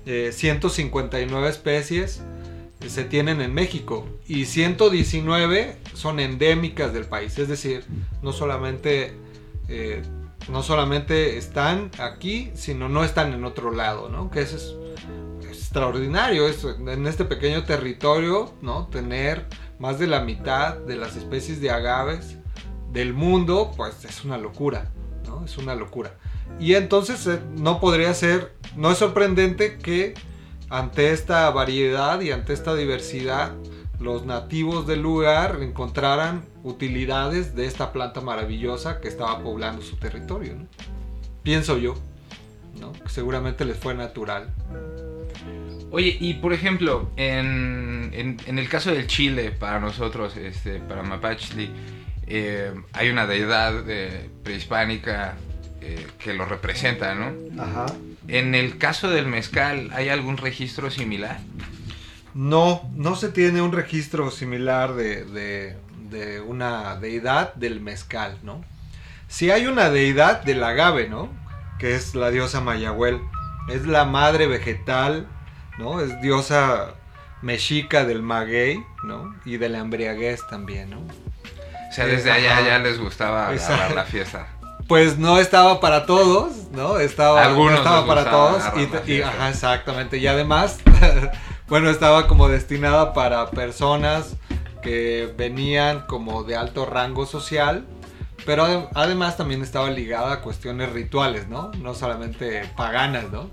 159 0.05 1.47
eh, 1.47 1.51
especies 1.51 2.23
se 2.87 3.05
tienen 3.05 3.41
en 3.41 3.53
México 3.53 4.07
y 4.27 4.45
119 4.45 5.77
son 5.95 6.21
endémicas 6.21 6.93
del 6.93 7.05
país, 7.05 7.39
es 7.39 7.49
decir, 7.49 7.85
no 8.23 8.33
solamente 8.33 9.15
eh, 9.69 10.03
no 10.49 10.63
solamente 10.63 11.37
están 11.37 11.91
aquí, 11.99 12.51
sino 12.55 12.89
no 12.89 13.05
están 13.05 13.33
en 13.35 13.45
otro 13.45 13.71
lado, 13.71 14.09
¿no? 14.09 14.31
Que 14.31 14.41
eso 14.41 14.57
es, 14.57 14.75
extraordinario, 15.47 16.47
en 16.47 17.07
este 17.07 17.25
pequeño 17.25 17.65
territorio, 17.65 18.55
¿no? 18.63 18.87
Tener 18.89 19.47
más 19.79 19.99
de 19.99 20.07
la 20.07 20.21
mitad 20.21 20.77
de 20.77 20.97
las 20.97 21.17
especies 21.17 21.61
de 21.61 21.71
agaves 21.71 22.39
del 22.93 23.13
mundo, 23.13 23.73
pues 23.77 24.05
es 24.05 24.25
una 24.25 24.39
locura, 24.39 24.91
¿no? 25.27 25.45
Es 25.45 25.59
una 25.59 25.75
locura. 25.75 26.15
Y 26.59 26.75
entonces 26.75 27.27
eh, 27.27 27.41
no 27.57 27.81
podría 27.81 28.15
ser, 28.15 28.55
no 28.77 28.91
es 28.91 28.99
sorprendente 28.99 29.79
que 29.79 30.15
ante 30.71 31.13
esta 31.13 31.49
variedad 31.51 32.21
y 32.21 32.31
ante 32.31 32.53
esta 32.53 32.75
diversidad, 32.75 33.53
los 34.01 34.27
nativos 34.27 34.87
del 34.87 35.03
lugar 35.03 35.59
encontraran 35.63 36.45
utilidades 36.63 37.55
de 37.55 37.67
esta 37.67 37.93
planta 37.93 38.21
maravillosa 38.21 39.01
que 39.01 39.09
estaba 39.09 39.43
poblando 39.43 39.83
su 39.83 39.97
territorio. 39.97 40.55
Pienso 41.43 41.79
yo, 41.79 41.95
¿no? 42.79 42.93
que 42.93 43.09
seguramente 43.09 43.65
les 43.65 43.77
fue 43.77 43.95
natural. 43.95 44.53
Oye, 45.91 46.17
y 46.21 46.35
por 46.35 46.53
ejemplo, 46.53 47.11
en, 47.17 48.37
el 48.47 48.69
caso 48.69 48.93
del 48.93 49.07
Chile, 49.07 49.51
para 49.51 49.81
nosotros, 49.81 50.37
este, 50.37 50.81
para 50.81 51.03
Mapachli, 51.03 51.71
eh, 52.27 52.75
hay 52.93 53.09
una 53.09 53.27
deidad 53.27 53.89
eh, 53.89 54.29
prehispánica 54.45 55.35
eh, 55.81 56.07
que 56.19 56.35
lo 56.35 56.45
representa, 56.45 57.15
¿no? 57.15 57.33
Ajá. 57.63 57.87
En 58.29 58.55
el 58.55 58.77
caso 58.77 59.09
del 59.09 59.27
mezcal, 59.27 59.91
¿hay 59.95 60.11
algún 60.11 60.37
registro 60.37 60.91
similar? 60.91 61.41
No, 62.35 62.89
no 62.95 63.17
se 63.17 63.31
tiene 63.31 63.63
un 63.63 63.73
registro 63.73 64.31
similar 64.31 64.95
de, 64.95 65.25
de, 66.11 66.41
una 66.43 66.97
deidad 66.97 67.55
del 67.55 67.81
mezcal, 67.81 68.39
¿no? 68.43 68.63
Sí 69.29 69.51
hay 69.51 69.67
una 69.67 69.89
deidad 69.89 70.43
del 70.43 70.63
agave, 70.63 71.09
¿no? 71.09 71.31
Que 71.79 71.95
es 71.95 72.15
la 72.15 72.31
diosa 72.31 72.61
Mayahuel. 72.61 73.21
Es 73.71 73.87
la 73.87 74.05
madre 74.05 74.47
vegetal, 74.47 75.27
¿no? 75.79 76.01
Es 76.01 76.21
diosa 76.21 76.95
mexica 77.41 78.05
del 78.05 78.23
maguey, 78.23 78.83
¿no? 79.05 79.35
Y 79.47 79.57
de 79.57 79.71
la 79.71 79.79
embriaguez 79.79 80.47
también, 80.49 80.91
¿no? 80.91 81.01
O 81.01 81.93
sea, 81.93 82.07
desde 82.07 82.31
allá 82.31 82.61
ya 82.61 82.79
les 82.79 82.99
gustaba 82.99 83.53
la 83.95 84.05
fiesta 84.05 84.58
pues 84.89 85.19
no 85.19 85.39
estaba 85.39 85.81
para 85.81 86.07
todos, 86.07 86.71
¿no? 86.73 86.99
Estaba, 86.99 87.45
Algunos 87.45 87.79
estaba 87.79 88.07
para 88.07 88.31
todos. 88.31 88.63
Y, 89.07 89.21
ajá, 89.21 89.51
exactamente. 89.51 90.17
Y 90.17 90.27
además, 90.27 90.79
bueno, 91.69 91.91
estaba 91.91 92.27
como 92.27 92.49
destinada 92.49 93.13
para 93.13 93.51
personas 93.51 94.37
que 94.83 95.33
venían 95.37 96.07
como 96.07 96.43
de 96.43 96.57
alto 96.57 96.87
rango 96.87 97.27
social, 97.27 97.85
pero 98.47 98.89
además 98.95 99.37
también 99.37 99.61
estaba 99.61 99.91
ligada 99.91 100.33
a 100.33 100.41
cuestiones 100.41 100.91
rituales, 100.91 101.49
¿no? 101.49 101.71
No 101.83 101.95
solamente 101.95 102.63
paganas, 102.75 103.31
¿no? 103.31 103.51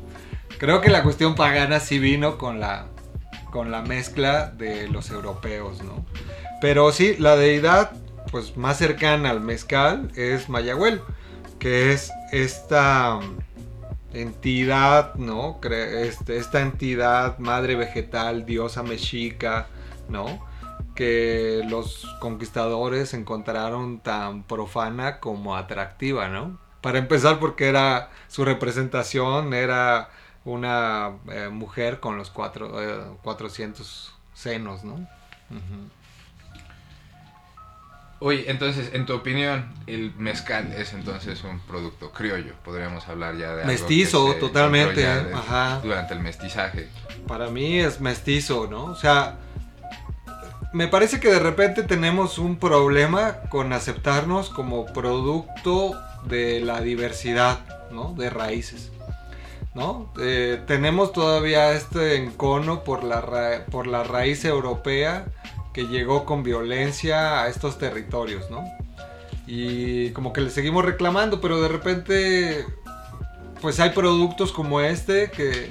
Creo 0.58 0.80
que 0.80 0.89
la 0.89 1.04
cuestión 1.04 1.36
pagana 1.36 1.82
sí 1.82 2.00
vino 2.00 2.38
con 2.38 2.62
la, 2.62 2.86
con 3.51 3.72
la 3.72 3.82
mezcla 3.82 4.54
de 4.56 4.88
los 4.88 5.10
europeos, 5.10 5.84
¿no? 5.84 6.06
Pero 6.62 6.94
sí, 6.94 7.18
la 7.20 7.36
deidad 7.36 7.92
pues 8.32 8.56
más 8.56 8.77
cercana 8.77 9.32
al 9.32 9.42
mezcal 9.42 10.12
es 10.15 10.48
Mayahuel 10.48 11.01
que 11.59 11.93
es 11.93 12.12
esta 12.31 13.19
entidad, 14.13 15.15
¿no? 15.15 15.59
Este, 15.63 16.38
esta 16.38 16.62
entidad 16.62 17.38
madre 17.39 17.75
vegetal, 17.75 18.45
diosa 18.45 18.83
mexica, 18.83 19.67
¿no? 20.09 20.45
Que 20.95 21.62
los 21.67 22.05
conquistadores 22.19 23.13
encontraron 23.13 24.00
tan 24.00 24.43
profana 24.43 25.19
como 25.19 25.55
atractiva, 25.55 26.29
¿no? 26.29 26.57
Para 26.81 27.00
empezar 27.00 27.39
porque 27.39 27.67
era 27.67 28.09
su 28.27 28.45
representación 28.45 29.53
era 29.53 30.09
una 30.45 31.13
eh, 31.29 31.50
mujer 31.50 32.00
con 32.00 32.17
los 32.17 32.29
cuatro, 32.29 33.17
400 33.24 33.81
eh, 33.81 34.21
senos, 34.33 34.83
¿no? 34.83 35.07
Oye, 38.19 38.45
entonces, 38.50 38.91
en 38.93 39.05
tu 39.05 39.13
opinión, 39.13 39.74
el 39.88 40.13
mezcal 40.15 40.72
es 40.74 40.93
entonces 40.93 41.43
un 41.43 41.60
producto 41.60 42.12
criollo. 42.12 42.53
Podríamos 42.63 43.07
hablar 43.10 43.38
ya 43.38 43.55
de 43.55 43.65
mestizo, 43.65 44.36
totalmente. 44.36 45.05
Ajá. 45.05 45.81
Durante 45.84 46.13
el 46.13 46.22
mestizaje. 46.22 46.88
Para 47.27 47.50
mí 47.50 47.79
es 47.79 48.00
mestizo, 48.00 48.67
¿no? 48.69 48.86
O 48.86 48.95
sea, 48.95 49.38
me 50.72 50.88
parece 50.88 51.19
que 51.19 51.29
de 51.29 51.39
repente 51.39 51.84
tenemos 51.84 52.38
un 52.38 52.57
problema 52.57 53.41
con 53.50 53.74
aceptarnos 53.74 54.50
como 54.50 54.86
producto 54.86 55.93
de 56.25 56.62
la 56.62 56.81
diversidad, 56.81 57.60
¿no? 57.91 58.13
De 58.13 58.29
raíces. 58.29 58.91
¿No? 59.74 60.13
Eh, 60.22 60.62
tenemos 60.67 61.12
todavía 61.12 61.74
este 61.74 62.15
encono 62.15 62.86
por 62.86 63.03
la, 63.03 63.65
por 63.69 63.88
la 63.88 64.05
raíz 64.05 64.45
europea 64.45 65.25
que 65.75 65.88
llegó 65.88 66.24
con 66.24 66.41
violencia 66.41 67.41
a 67.41 67.50
estos 67.50 67.77
territorios, 67.77 68.50
¿no? 68.50 68.63
Y 69.46 70.12
como 70.12 70.32
que 70.32 70.39
le 70.39 70.50
seguimos 70.50 70.86
reclamando, 70.86 71.41
pero 71.41 71.62
de 71.62 71.67
repente, 71.67 72.65
pues 73.62 73.82
hay 73.82 73.89
productos 73.89 74.53
como 74.53 74.79
este 74.79 75.29
que 75.32 75.70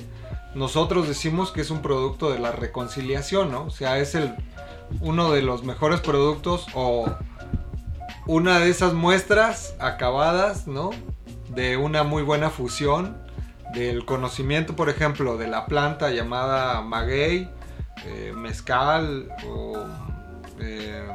nosotros 0.55 1.09
decimos 1.09 1.53
que 1.53 1.63
es 1.63 1.71
un 1.71 1.81
producto 1.81 2.31
de 2.31 2.39
la 2.39 2.53
reconciliación, 2.53 3.51
¿no? 3.51 3.65
O 3.65 3.71
sea, 3.71 3.99
es 3.99 4.15
el, 4.15 4.35
uno 5.01 5.33
de 5.33 5.41
los 5.41 5.65
mejores 5.65 6.01
productos 6.01 6.67
o 6.75 7.07
una 8.27 8.59
de 8.59 8.69
esas 8.69 8.93
muestras 8.93 9.75
acabadas, 9.79 10.67
¿no? 10.67 10.91
De 11.49 11.79
una 11.79 12.03
muy 12.03 12.23
buena 12.23 12.51
fusión 12.51 13.17
del 13.73 14.05
conocimiento, 14.05 14.77
por 14.77 14.91
ejemplo, 14.91 15.39
de 15.39 15.49
la 15.49 15.65
planta 15.65 16.11
llamada 16.11 16.83
maguey, 16.83 17.49
eh, 18.05 18.33
mezcal 18.35 19.29
eh, 20.59 21.09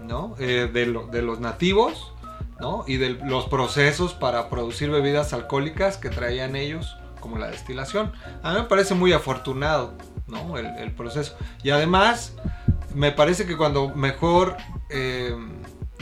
¿no? 0.00 0.36
Eh, 0.38 0.68
de, 0.72 0.86
los 1.22 1.40
nativos 1.40 2.12
¿no? 2.60 2.84
y 2.86 2.96
de 2.96 3.10
los 3.10 3.46
procesos 3.46 4.14
para 4.14 4.48
producir 4.48 4.90
bebidas 4.90 5.32
alcohólicas 5.32 5.96
que 5.96 6.10
traían 6.10 6.56
ellos 6.56 6.96
como 7.20 7.38
la 7.38 7.48
destilación. 7.48 8.12
A 8.42 8.52
mí 8.52 8.60
me 8.60 8.66
parece 8.66 8.94
muy 8.94 9.12
afortunado 9.12 9.94
¿no? 10.26 10.56
el, 10.56 10.92
proceso. 10.92 11.36
Y 11.62 11.70
además 11.70 12.34
me 12.94 13.12
parece 13.12 13.46
que 13.46 13.56
cuando 13.56 13.88
mejor, 13.88 14.56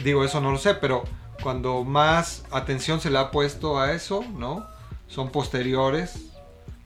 digo 0.02 0.24
eso 0.24 0.40
no 0.40 0.52
lo 0.52 0.58
sé, 0.58 0.74
pero 0.74 1.04
cuando 1.42 1.84
más 1.84 2.44
atención 2.50 3.00
se 3.00 3.10
le 3.10 3.18
ha 3.18 3.30
puesto 3.30 3.78
a 3.78 3.92
eso, 3.92 4.24
¿no? 4.36 4.66
Son 5.06 5.30
posteriores 5.30 6.32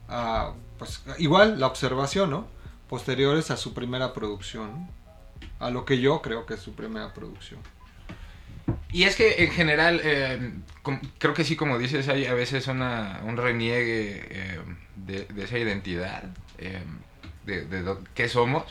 a, 0.07 0.53
pues 0.77 1.03
igual 1.17 1.59
la 1.59 1.67
observación, 1.67 2.29
¿no? 2.29 2.52
Posteriores 2.93 3.49
a 3.49 3.57
su 3.57 3.73
primera 3.73 4.13
producción, 4.13 4.87
a 5.57 5.71
lo 5.71 5.83
que 5.83 5.99
yo 5.99 6.21
creo 6.21 6.45
que 6.45 6.53
es 6.53 6.59
su 6.59 6.75
primera 6.75 7.11
producción. 7.11 7.59
Y 8.91 9.05
es 9.05 9.15
que 9.15 9.43
en 9.43 9.49
general, 9.49 9.99
eh, 10.03 10.53
creo 11.17 11.33
que 11.33 11.43
sí, 11.43 11.55
como 11.55 11.79
dices, 11.79 12.07
hay 12.07 12.27
a 12.27 12.35
veces 12.35 12.67
un 12.67 13.35
reniegue 13.35 14.27
eh, 14.29 14.59
de, 14.95 15.25
esa 15.43 15.57
identidad, 15.57 16.25
eh, 16.59 16.83
de, 17.47 17.65
de 17.65 17.95
qué 18.13 18.29
somos. 18.29 18.63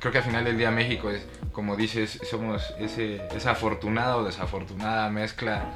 Creo 0.00 0.10
que 0.10 0.18
al 0.18 0.24
final 0.24 0.44
del 0.44 0.58
día 0.58 0.72
México 0.72 1.08
es, 1.08 1.24
como 1.52 1.76
dices, 1.76 2.18
somos 2.28 2.74
esa 2.80 3.52
afortunada 3.52 4.16
o 4.16 4.24
desafortunada 4.24 5.08
mezcla 5.08 5.70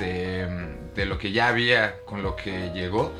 de 0.00 1.06
lo 1.06 1.16
que 1.16 1.30
ya 1.30 1.46
había 1.46 2.00
con 2.06 2.24
lo 2.24 2.34
que 2.34 2.72
llegó. 2.74 3.12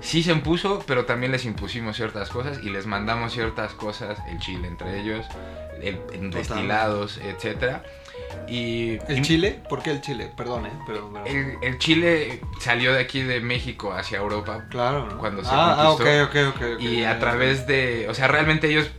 Sí 0.00 0.22
se 0.22 0.32
impuso, 0.32 0.82
pero 0.86 1.04
también 1.04 1.32
les 1.32 1.44
impusimos 1.44 1.96
ciertas 1.96 2.28
cosas 2.30 2.58
y 2.62 2.70
les 2.70 2.86
mandamos 2.86 3.32
ciertas 3.32 3.72
cosas, 3.72 4.18
el 4.28 4.38
chile 4.38 4.66
entre 4.68 5.00
ellos, 5.00 5.24
el, 5.80 6.30
destilados, 6.30 7.18
etcétera. 7.18 7.84
Y 8.48 8.98
¿El 9.08 9.22
chile? 9.22 9.60
¿Por 9.68 9.82
qué 9.82 9.90
el 9.90 10.00
chile? 10.00 10.30
Perdón, 10.36 10.66
¿eh? 10.66 10.72
Pero, 10.86 11.10
pero- 11.12 11.26
el, 11.26 11.56
el 11.62 11.78
chile 11.78 12.40
salió 12.60 12.92
de 12.94 13.00
aquí 13.00 13.22
de 13.22 13.40
México 13.40 13.92
hacia 13.92 14.18
Europa 14.18 14.64
Claro, 14.70 15.06
¿no? 15.06 15.18
cuando 15.18 15.44
se 15.44 15.50
ah, 15.52 15.76
ah, 15.78 15.90
ok, 15.90 15.98
conquistó. 16.02 16.48
ok, 16.48 16.56
ok. 16.56 16.62
ok, 16.76 16.80
y 16.80 17.04
a 17.04 17.18
través 17.18 17.66
de, 17.66 18.06
o 18.08 18.14
sea, 18.14 18.28
realmente 18.28 18.68
ellos, 18.68 18.90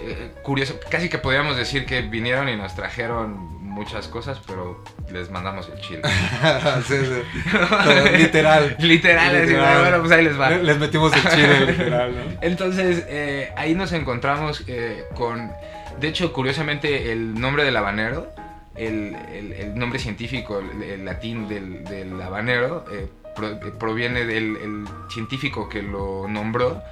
eh, 0.00 0.32
curioso, 0.42 0.78
casi 0.90 1.08
que 1.08 1.18
podríamos 1.18 1.56
decir 1.56 1.84
que 1.86 2.00
vinieron 2.02 2.48
y 2.48 2.56
nos 2.56 2.74
trajeron 2.74 3.57
muchas 3.78 4.08
cosas, 4.08 4.40
pero 4.46 4.82
les 5.10 5.30
mandamos 5.30 5.70
el 5.72 5.80
chile. 5.80 6.02
sí, 6.86 6.94
sí. 6.96 7.50
Todo, 7.50 8.16
literal. 8.16 8.76
Literal, 8.78 9.80
bueno, 9.80 10.00
pues 10.00 10.12
ahí 10.12 10.24
les 10.24 10.38
va. 10.38 10.50
Le- 10.50 10.62
Les 10.64 10.78
metimos 10.78 11.12
el 11.14 11.22
chile, 11.30 11.66
literal, 11.72 12.14
¿no? 12.14 12.38
Entonces, 12.42 13.04
eh, 13.08 13.52
ahí 13.56 13.74
nos 13.74 13.92
encontramos 13.92 14.64
eh, 14.66 15.04
con, 15.14 15.52
de 16.00 16.08
hecho, 16.08 16.32
curiosamente, 16.32 17.12
el 17.12 17.40
nombre 17.40 17.64
del 17.64 17.76
habanero, 17.76 18.28
el, 18.74 19.16
el- 19.32 19.52
el 19.52 19.78
nombre 19.78 19.98
científico, 19.98 20.58
el, 20.58 20.82
el 20.82 21.04
latín 21.04 21.48
del, 21.48 21.84
del 21.84 22.20
habanero, 22.20 22.84
eh, 22.92 23.08
pro- 23.36 23.58
proviene 23.78 24.24
del 24.26 24.56
el 24.56 24.84
científico 25.12 25.68
que 25.68 25.82
lo 25.82 26.26
nombró, 26.28 26.82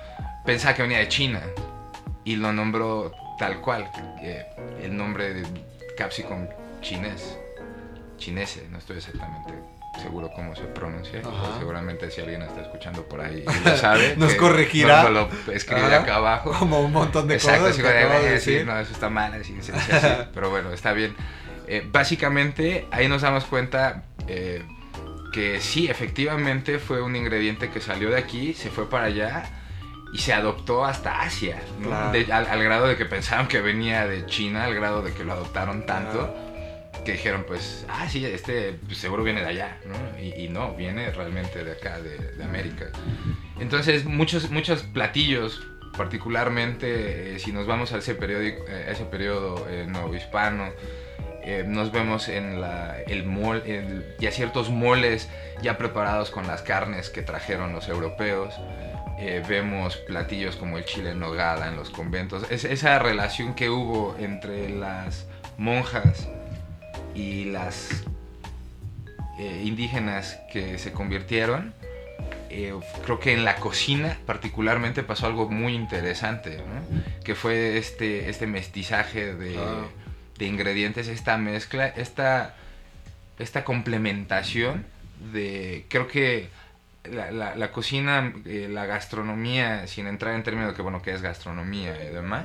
pensaba 0.44 0.74
que 0.74 0.82
venía 0.82 0.98
de 0.98 1.08
China 1.08 1.40
y 2.24 2.36
lo 2.36 2.52
nombró 2.52 3.12
tal 3.38 3.60
cual, 3.60 3.88
el 4.82 4.96
nombre 4.96 5.34
de 5.34 5.42
capsicum 5.98 6.46
chinés, 6.80 7.38
chinese, 8.18 8.66
no 8.70 8.78
estoy 8.78 8.98
exactamente 8.98 9.54
seguro 10.02 10.30
cómo 10.36 10.54
se 10.54 10.64
pronuncia, 10.64 11.22
seguramente 11.58 12.10
si 12.10 12.20
alguien 12.20 12.42
está 12.42 12.60
escuchando 12.60 13.02
por 13.08 13.20
ahí 13.22 13.44
lo 13.64 13.76
sabe, 13.78 14.14
Nos 14.16 14.34
corregirá. 14.34 15.04
nos 15.04 15.12
lo 15.12 15.28
Ajá. 15.74 15.96
acá 16.02 16.16
abajo. 16.16 16.52
Como 16.58 16.80
un 16.82 16.92
montón 16.92 17.26
de 17.28 17.34
Exacto, 17.36 17.62
cosas 17.62 17.76
como 17.78 17.88
de, 17.88 17.98
acabas 18.00 18.22
de 18.22 18.34
"Eh, 18.36 18.40
sí, 18.40 18.50
decir. 18.52 18.66
no, 18.66 18.78
eso 18.78 18.92
está 18.92 19.08
mal, 19.08 19.32
así, 19.32 19.56
se 19.62 19.72
dice 19.72 19.92
así", 19.94 20.28
pero 20.34 20.50
bueno, 20.50 20.70
está 20.72 20.92
bien. 20.92 21.14
Eh, 21.66 21.82
básicamente, 21.90 22.86
ahí 22.90 23.08
nos 23.08 23.22
damos 23.22 23.44
cuenta 23.46 24.04
eh, 24.28 24.62
que 25.32 25.60
sí, 25.62 25.88
efectivamente 25.88 26.78
fue 26.78 27.00
un 27.02 27.16
ingrediente 27.16 27.70
que 27.70 27.80
salió 27.80 28.10
de 28.10 28.18
aquí, 28.18 28.52
se 28.52 28.68
fue 28.70 28.88
para 28.90 29.06
allá 29.06 29.44
y 30.12 30.18
se 30.18 30.32
adoptó 30.34 30.84
hasta 30.84 31.22
Asia, 31.22 31.58
¿no? 31.80 31.88
Claro. 31.88 32.12
De- 32.12 32.30
al, 32.32 32.46
al 32.46 32.62
grado 32.62 32.86
de 32.86 32.96
que 32.96 33.06
pensaban 33.06 33.48
que 33.48 33.60
venía 33.62 34.06
de 34.06 34.26
China, 34.26 34.64
al 34.64 34.74
grado 34.74 35.00
de 35.02 35.12
que 35.14 35.24
lo 35.24 35.32
adoptaron 35.32 35.86
tanto. 35.86 36.34
Que 37.04 37.12
dijeron, 37.12 37.44
pues, 37.46 37.84
ah, 37.88 38.08
sí, 38.08 38.24
este 38.26 38.78
seguro 38.92 39.22
viene 39.22 39.40
de 39.42 39.46
allá, 39.48 39.78
¿no? 39.86 40.20
Y, 40.20 40.44
y 40.44 40.48
no, 40.48 40.74
viene 40.74 41.10
realmente 41.10 41.62
de 41.64 41.72
acá, 41.72 42.00
de, 42.00 42.18
de 42.18 42.44
América. 42.44 42.86
Entonces, 43.60 44.04
muchos, 44.04 44.50
muchos 44.50 44.82
platillos, 44.82 45.62
particularmente 45.96 47.36
eh, 47.36 47.38
si 47.38 47.52
nos 47.52 47.66
vamos 47.66 47.92
a 47.92 47.98
ese, 47.98 48.14
periódico, 48.14 48.64
eh, 48.68 48.86
a 48.88 48.90
ese 48.90 49.04
periodo 49.04 49.66
eh, 49.70 49.86
novohispano, 49.88 50.70
eh, 51.44 51.64
nos 51.64 51.92
vemos 51.92 52.28
en 52.28 52.60
la, 52.60 53.00
el 53.06 53.24
mol, 53.24 53.62
el- 53.66 54.04
ya 54.18 54.32
ciertos 54.32 54.68
moles 54.68 55.28
ya 55.62 55.78
preparados 55.78 56.30
con 56.30 56.46
las 56.48 56.62
carnes 56.62 57.08
que 57.08 57.22
trajeron 57.22 57.72
los 57.72 57.88
europeos. 57.88 58.52
Eh, 59.18 59.42
vemos 59.48 59.96
platillos 59.96 60.56
como 60.56 60.76
el 60.76 60.84
chile 60.84 61.10
en 61.12 61.20
nogada 61.20 61.68
en 61.68 61.76
los 61.76 61.88
conventos. 61.90 62.50
Es, 62.50 62.64
esa 62.64 62.98
relación 62.98 63.54
que 63.54 63.70
hubo 63.70 64.16
entre 64.18 64.68
las 64.70 65.26
monjas 65.56 66.28
y 67.16 67.44
las 67.46 68.04
eh, 69.38 69.62
indígenas 69.64 70.38
que 70.52 70.78
se 70.78 70.92
convirtieron, 70.92 71.74
eh, 72.50 72.72
creo 73.04 73.18
que 73.18 73.32
en 73.32 73.44
la 73.44 73.56
cocina 73.56 74.18
particularmente 74.26 75.02
pasó 75.02 75.26
algo 75.26 75.48
muy 75.50 75.74
interesante, 75.74 76.58
¿no? 76.58 77.24
que 77.24 77.34
fue 77.34 77.76
este, 77.78 78.28
este 78.30 78.46
mestizaje 78.46 79.34
de, 79.34 79.52
Claro. 79.54 79.88
de 80.38 80.46
ingredientes, 80.46 81.08
esta 81.08 81.36
mezcla, 81.38 81.86
esta, 81.86 82.54
esta 83.38 83.64
complementación 83.64 84.84
de, 85.32 85.86
creo 85.88 86.06
que 86.08 86.48
la, 87.10 87.30
la- 87.30 87.54
la 87.56 87.72
cocina, 87.72 88.32
eh, 88.44 88.68
la 88.70 88.84
gastronomía, 88.86 89.86
sin 89.86 90.06
entrar 90.06 90.34
en 90.34 90.42
términos 90.42 90.70
de 90.70 90.76
que, 90.76 90.82
bueno, 90.82 91.02
que 91.02 91.12
es 91.12 91.22
gastronomía 91.22 91.96
y 92.04 92.12
demás, 92.14 92.44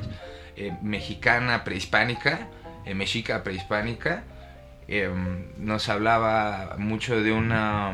mexicana 0.82 1.64
prehispánica, 1.64 2.48
eh, 2.86 2.94
mexica 2.94 3.44
prehispánica, 3.44 4.24
eh, 4.88 5.10
nos 5.58 5.90
hablaba 5.90 6.76
mucho 6.78 7.22
de 7.22 7.32
una 7.32 7.94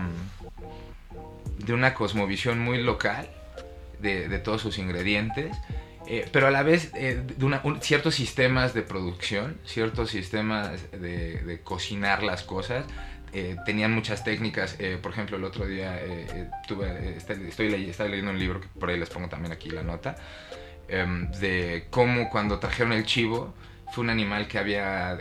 de 1.60 1.74
una 1.74 1.94
cosmovisión 1.94 2.60
muy 2.60 2.82
local 2.82 3.28
de, 4.00 4.28
de 4.30 4.40
todos 4.40 4.62
sus 4.62 4.78
ingredientes 4.78 5.56
eh, 6.10 6.26
pero 6.32 6.48
a 6.48 6.52
la 6.52 6.64
vez 6.64 6.92
eh, 6.96 7.22
de 7.38 7.46
una- 7.46 7.62
un- 7.64 7.82
ciertos 7.82 8.16
sistemas 8.16 8.74
de 8.74 8.82
producción 8.84 9.58
ciertos 9.66 10.10
sistemas 10.12 10.90
de, 10.92 11.40
de 11.44 11.62
cocinar 11.62 12.24
las 12.24 12.44
cosas 12.44 12.86
eh, 13.34 13.58
tenían 13.66 13.92
muchas 13.94 14.24
técnicas 14.24 14.76
eh, 14.80 14.98
por 15.02 15.12
ejemplo 15.12 15.36
el 15.38 15.44
otro 15.44 15.66
día 15.68 15.98
eh, 16.02 16.28
eh, 16.34 16.50
tuve, 16.68 16.88
eh, 16.88 17.14
estoy, 17.18 17.48
estoy 17.48 17.70
ley- 17.70 17.90
estaba 17.90 18.10
leyendo 18.10 18.32
un 18.32 18.40
libro 18.40 18.62
que 18.62 18.68
por 18.80 18.90
ahí 18.90 18.98
les 18.98 19.10
pongo 19.10 19.28
también 19.28 19.52
aquí 19.52 19.70
la 19.70 19.84
nota 19.84 20.16
em, 20.88 21.30
de 21.32 21.88
cómo 21.90 22.30
cuando 22.30 22.60
trajeron 22.60 22.94
el 22.94 23.06
chivo 23.06 23.54
fue 23.92 24.04
un 24.06 24.10
animal 24.10 24.48
que 24.48 24.60
había 24.60 25.18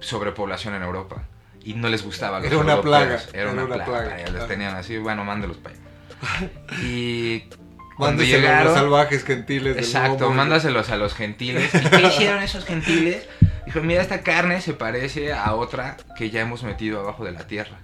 sobrepoblación 0.00 0.74
en 0.74 0.82
Europa 0.82 1.24
y 1.64 1.74
no 1.74 1.88
les 1.88 2.04
gustaba 2.04 2.38
los 2.38 2.46
Era 2.46 2.58
una 2.58 2.80
plaga, 2.80 3.20
Era 3.32 3.42
era 3.42 3.50
una, 3.50 3.66
plaga. 3.66 3.84
plaga, 3.84 4.46
tenían 4.46 4.76
así, 4.76 4.98
bueno, 4.98 5.24
mándelos 5.24 5.56
para 5.56 5.74
allá. 5.74 6.50
Y 6.82 7.40
cuando 7.96 8.22
a 8.22 8.26
los 8.26 8.34
llegaron, 8.34 8.74
salvajes 8.74 9.24
gentiles 9.24 9.76
exacto, 9.76 10.30
mándaselos 10.30 10.90
a 10.90 10.96
los 10.96 11.14
gentiles. 11.14 11.74
¿Y 11.74 11.88
qué 11.88 12.06
hicieron 12.06 12.42
esos 12.42 12.64
gentiles? 12.64 13.26
Dijo, 13.66 13.80
mira, 13.80 14.00
esta 14.00 14.20
carne 14.20 14.60
se 14.60 14.74
parece 14.74 15.32
a 15.32 15.54
otra 15.54 15.96
que 16.16 16.30
ya 16.30 16.40
hemos 16.40 16.62
metido 16.62 17.00
abajo 17.00 17.24
de 17.24 17.32
la 17.32 17.46
tierra. 17.48 17.78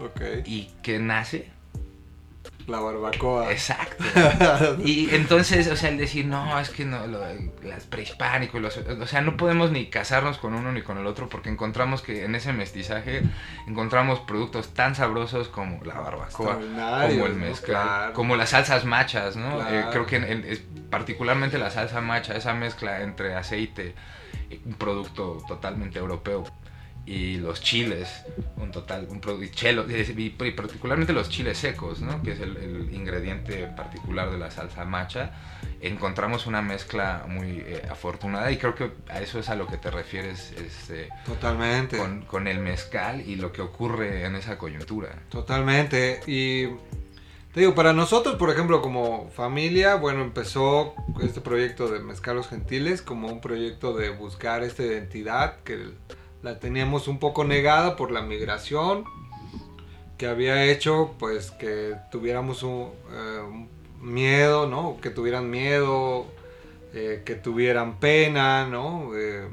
Ok. 0.00 0.20
¿Y 0.46 0.70
qué 0.82 0.98
nace? 0.98 1.50
La 2.68 2.80
barbacoa. 2.80 3.50
Exacto. 3.50 4.04
Y 4.84 5.12
entonces, 5.14 5.66
o 5.68 5.76
sea, 5.76 5.88
el 5.88 5.96
decir, 5.98 6.26
no, 6.26 6.60
es 6.60 6.70
que 6.70 6.84
no, 6.84 7.06
lo, 7.06 7.20
las 7.62 7.84
prehispánicos, 7.86 8.60
los- 8.60 8.76
o 8.76 9.06
sea, 9.06 9.22
no 9.22 9.36
podemos 9.36 9.70
ni 9.70 9.86
casarnos 9.86 10.38
con 10.38 10.54
uno 10.54 10.70
ni 10.72 10.82
con 10.82 10.98
el 10.98 11.06
otro 11.06 11.28
porque 11.28 11.48
encontramos 11.48 12.02
que 12.02 12.24
en 12.24 12.34
ese 12.34 12.52
mestizaje 12.52 13.22
encontramos 13.66 14.20
productos 14.20 14.74
tan 14.74 14.94
sabrosos 14.94 15.48
como 15.48 15.82
la 15.84 15.94
barbacoa, 15.94 16.58
como 17.08 17.26
el 17.26 17.52
Claro. 17.64 18.12
como 18.12 18.36
las 18.36 18.50
salsas 18.50 18.84
machas, 18.84 19.36
¿no? 19.36 19.56
Claro. 19.56 19.74
Eh, 19.80 19.84
creo 19.90 20.06
que 20.06 20.16
en- 20.16 20.24
en- 20.24 20.44
es 20.44 20.62
particularmente 20.90 21.58
la 21.58 21.70
salsa 21.70 22.00
macha, 22.00 22.36
esa 22.36 22.52
mezcla 22.54 23.00
entre 23.02 23.34
aceite, 23.34 23.94
un 24.64 24.74
producto 24.74 25.42
totalmente 25.48 25.98
europeo, 25.98 26.44
y 27.08 27.38
los 27.38 27.62
chiles, 27.62 28.06
un 28.58 28.70
total, 28.70 29.06
un 29.08 29.18
producto, 29.20 29.66
y, 29.90 30.12
y 30.12 30.30
particularmente 30.50 31.14
los 31.14 31.30
chiles 31.30 31.56
secos, 31.56 32.00
¿no? 32.02 32.22
Que 32.22 32.32
es 32.32 32.40
el, 32.40 32.54
el 32.58 32.94
ingrediente 32.94 33.66
particular 33.68 34.30
de 34.30 34.36
la 34.36 34.50
salsa 34.50 34.84
macha. 34.84 35.32
Encontramos 35.80 36.46
una 36.46 36.60
mezcla 36.60 37.24
muy 37.26 37.64
eh, 37.66 37.82
afortunada 37.90 38.50
y 38.52 38.58
creo 38.58 38.74
que 38.74 38.90
a 39.08 39.22
eso 39.22 39.38
es 39.38 39.48
a 39.48 39.54
lo 39.54 39.66
que 39.66 39.78
te 39.78 39.90
refieres 39.90 40.52
este, 40.52 41.08
Totalmente. 41.24 41.96
con, 41.96 42.22
con 42.26 42.46
el 42.46 42.58
mezcal 42.58 43.22
y 43.22 43.36
lo 43.36 43.52
que 43.52 43.62
ocurre 43.62 44.26
en 44.26 44.34
esa 44.34 44.58
coyuntura. 44.58 45.08
Totalmente. 45.30 46.20
Y 46.26 46.66
te 47.54 47.60
digo, 47.60 47.74
para 47.74 47.94
nosotros, 47.94 48.36
por 48.36 48.50
ejemplo, 48.50 48.82
como 48.82 49.30
familia, 49.30 49.94
bueno, 49.94 50.20
empezó 50.20 50.94
este 51.22 51.40
proyecto 51.40 51.88
de 51.88 52.00
Mezcalos 52.00 52.48
Gentiles 52.48 53.00
como 53.00 53.28
un 53.28 53.40
proyecto 53.40 53.96
de 53.96 54.10
buscar 54.10 54.62
esta 54.62 54.82
identidad 54.82 55.60
que 55.64 55.92
la 56.42 56.58
teníamos 56.58 57.08
un 57.08 57.18
poco 57.18 57.44
negada 57.44 57.96
por 57.96 58.10
la 58.10 58.22
migración, 58.22 59.04
que 60.16 60.26
había 60.26 60.64
hecho 60.64 61.14
pues 61.18 61.50
que 61.50 61.96
tuviéramos 62.10 62.62
un, 62.62 62.90
eh, 63.12 63.68
miedo, 64.00 64.68
¿no? 64.68 64.98
Que 65.00 65.10
tuvieran 65.10 65.50
miedo, 65.50 66.26
eh, 66.94 67.22
que 67.24 67.34
tuvieran 67.34 67.98
pena, 67.98 68.66
¿no? 68.66 69.10
Eh, 69.16 69.48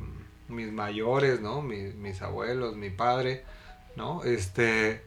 mis 0.48 0.72
mayores, 0.72 1.42
¿no? 1.42 1.62
Mis, 1.62 1.96
mis 1.96 2.22
abuelos, 2.22 2.76
mi 2.76 2.90
padre, 2.90 3.44
¿no? 3.96 4.24
Este, 4.24 5.02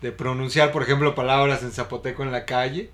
de 0.00 0.12
pronunciar, 0.12 0.72
por 0.72 0.82
ejemplo, 0.82 1.14
palabras 1.14 1.62
en 1.62 1.72
zapoteco 1.72 2.22
en 2.22 2.32
la 2.32 2.44
calle 2.44 2.90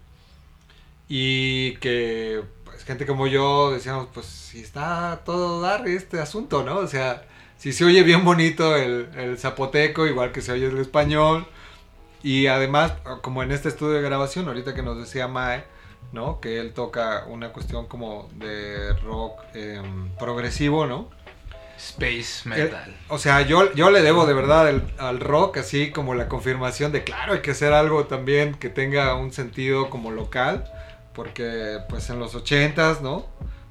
y 1.09 1.77
que 1.77 2.43
pues, 2.65 2.85
gente 2.85 3.07
como 3.07 3.27
yo 3.27 3.73
decíamos, 3.73 4.09
pues 4.13 4.27
si 4.27 4.61
está 4.61 5.23
todo 5.25 5.61
dar 5.61 5.89
este 5.89 6.21
asunto, 6.21 6.63
¿no? 6.65 6.79
O 6.79 6.87
sea, 6.87 7.25
si 7.59 7.73
se 7.73 7.85
oye 7.85 8.03
bien 8.03 8.25
bonito 8.25 8.77
el, 8.77 9.09
el 9.17 9.37
zapoteco, 9.37 10.07
igual 10.07 10.33
que 10.33 10.41
se 10.41 10.53
oye 10.53 10.67
el 10.67 10.79
español. 10.79 11.47
Y 12.23 12.47
además, 12.47 12.95
como 13.23 13.43
en 13.43 13.53
este 13.53 13.69
estudio 13.69 13.95
de 13.95 14.03
grabación, 14.03 14.49
ahorita 14.49 14.75
que 14.75 14.83
nos 14.83 14.99
decía 14.99 15.29
Mae, 15.29 15.65
¿no? 16.13 16.41
Que 16.41 16.59
él 16.61 16.73
toca 16.73 17.25
una 17.27 17.53
cuestión 17.53 17.87
como 17.87 18.29
de 18.35 18.93
rock 19.05 19.41
em, 19.55 20.09
progresivo, 20.19 20.87
¿no? 20.87 21.09
Space 21.77 22.49
metal. 22.49 22.97
o 23.09 23.19
sea, 23.19 23.43
yo, 23.43 23.73
yo 23.75 23.91
le 23.91 24.03
debo 24.03 24.27
de 24.27 24.35
verdad 24.35 24.83
al 24.99 25.21
rock 25.21 25.59
así 25.59 25.93
como 25.93 26.17
la 26.17 26.27
confirmación 26.27 26.91
de, 26.91 27.05
claro, 27.05 27.35
hay 27.35 27.41
que 27.41 27.53
hacer 27.53 27.73
algo 27.73 28.07
también 28.07 28.55
que 28.55 28.69
tenga 28.69 29.15
un 29.15 29.33
sentido 29.33 29.89
como 29.89 30.11
local, 30.11 30.65
porque 31.13 31.79
pues 31.89 32.11
en 32.11 32.19
los 32.19 32.35
ochentas, 32.35 33.01
¿no? 33.01 33.27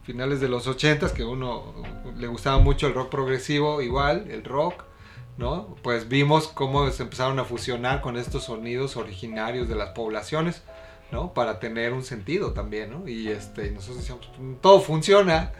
Finales 0.07 0.39
de 0.39 0.47
los 0.47 0.67
ochentas, 0.67 1.11
que 1.11 1.25
uno 1.25 1.73
le 2.15 2.27
gustaba 2.27 2.59
mucho 2.59 2.87
el 2.87 2.93
rock 2.93 3.09
progresivo, 3.09 3.81
igual, 3.81 4.31
el 4.31 4.45
rock, 4.45 4.85
¿no? 5.37 5.75
Pues 5.83 6.07
vimos 6.07 6.47
cómo 6.47 6.89
se 6.91 7.03
empezaron 7.03 7.39
a 7.39 7.43
fusionar 7.43 7.99
con 7.99 8.15
estos 8.15 8.45
sonidos 8.45 8.95
originarios 8.95 9.67
de 9.67 9.75
las 9.75 9.89
poblaciones, 9.89 10.63
¿no? 11.11 11.33
Para 11.33 11.59
tener 11.59 11.91
un 11.91 12.05
sentido 12.05 12.53
también, 12.53 12.89
¿no? 12.89 13.05
Y 13.05 13.27
este, 13.27 13.69
nosotros 13.71 13.97
decíamos, 13.97 14.29
todo 14.61 14.79
funciona, 14.79 15.51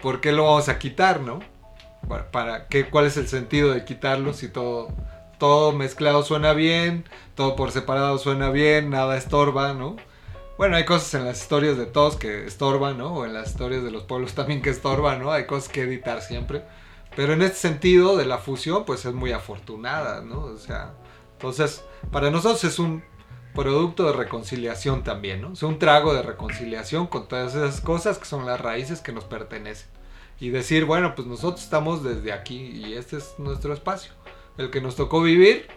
¿por 0.00 0.22
qué 0.22 0.32
lo 0.32 0.44
vamos 0.44 0.70
a 0.70 0.78
quitar, 0.78 1.20
¿no? 1.20 1.40
para 2.30 2.68
qué, 2.68 2.86
cuál 2.88 3.04
es 3.04 3.18
el 3.18 3.28
sentido 3.28 3.72
de 3.72 3.84
quitarlo 3.84 4.32
si 4.32 4.48
todo, 4.48 4.88
todo 5.38 5.72
mezclado 5.72 6.22
suena 6.22 6.54
bien, 6.54 7.04
todo 7.34 7.56
por 7.56 7.72
separado 7.72 8.16
suena 8.16 8.48
bien, 8.48 8.88
nada 8.88 9.18
estorba, 9.18 9.74
¿no? 9.74 9.96
Bueno, 10.58 10.76
hay 10.76 10.84
cosas 10.84 11.14
en 11.14 11.24
las 11.24 11.40
historias 11.40 11.76
de 11.76 11.86
todos 11.86 12.16
que 12.16 12.46
estorban, 12.46 12.98
¿no? 12.98 13.14
O 13.14 13.24
en 13.24 13.32
las 13.32 13.50
historias 13.50 13.82
de 13.82 13.90
los 13.90 14.04
pueblos 14.04 14.34
también 14.34 14.62
que 14.62 14.70
estorban, 14.70 15.20
¿no? 15.20 15.32
Hay 15.32 15.46
cosas 15.46 15.68
que 15.68 15.82
editar 15.82 16.20
siempre. 16.20 16.62
Pero 17.16 17.32
en 17.32 17.42
este 17.42 17.56
sentido 17.56 18.16
de 18.16 18.26
la 18.26 18.38
fusión, 18.38 18.84
pues 18.84 19.04
es 19.04 19.14
muy 19.14 19.32
afortunada, 19.32 20.22
¿no? 20.22 20.40
O 20.40 20.58
sea, 20.58 20.94
entonces, 21.32 21.84
para 22.10 22.30
nosotros 22.30 22.64
es 22.64 22.78
un 22.78 23.02
producto 23.54 24.06
de 24.06 24.12
reconciliación 24.12 25.02
también, 25.02 25.42
¿no? 25.42 25.52
Es 25.52 25.62
un 25.62 25.78
trago 25.78 26.14
de 26.14 26.22
reconciliación 26.22 27.06
con 27.06 27.28
todas 27.28 27.54
esas 27.54 27.80
cosas 27.80 28.18
que 28.18 28.24
son 28.24 28.46
las 28.46 28.60
raíces 28.60 29.00
que 29.00 29.12
nos 29.12 29.24
pertenecen 29.24 29.88
y 30.40 30.50
decir, 30.50 30.84
bueno, 30.84 31.14
pues 31.14 31.28
nosotros 31.28 31.62
estamos 31.62 32.02
desde 32.02 32.32
aquí 32.32 32.58
y 32.58 32.94
este 32.94 33.18
es 33.18 33.34
nuestro 33.38 33.72
espacio, 33.72 34.12
el 34.58 34.70
que 34.70 34.80
nos 34.80 34.96
tocó 34.96 35.22
vivir, 35.22 35.68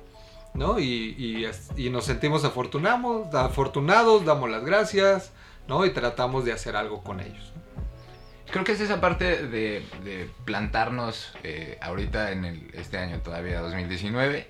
¿no? 0.55 0.79
Y, 0.79 1.45
y, 1.75 1.89
nos 1.89 2.05
sentimos 2.05 2.43
afortunados, 2.45 3.33
afortunados, 3.35 4.25
damos 4.25 4.49
las 4.49 4.63
gracias, 4.63 5.31
¿no? 5.67 5.85
Y 5.85 5.91
tratamos 5.91 6.45
de 6.45 6.53
hacer 6.53 6.75
algo 6.75 7.03
con 7.03 7.19
ellos. 7.19 7.53
Creo 8.49 8.63
que 8.63 8.71
es 8.71 8.79
esa 8.79 9.01
parte 9.01 9.47
de, 9.47 10.29
plantarnos 10.45 11.33
eh, 11.43 11.77
ahorita 11.81 12.31
en 12.31 12.45
el, 12.45 12.71
este 12.73 12.97
año 12.97 13.19
todavía 13.19 13.59
2019 13.59 14.49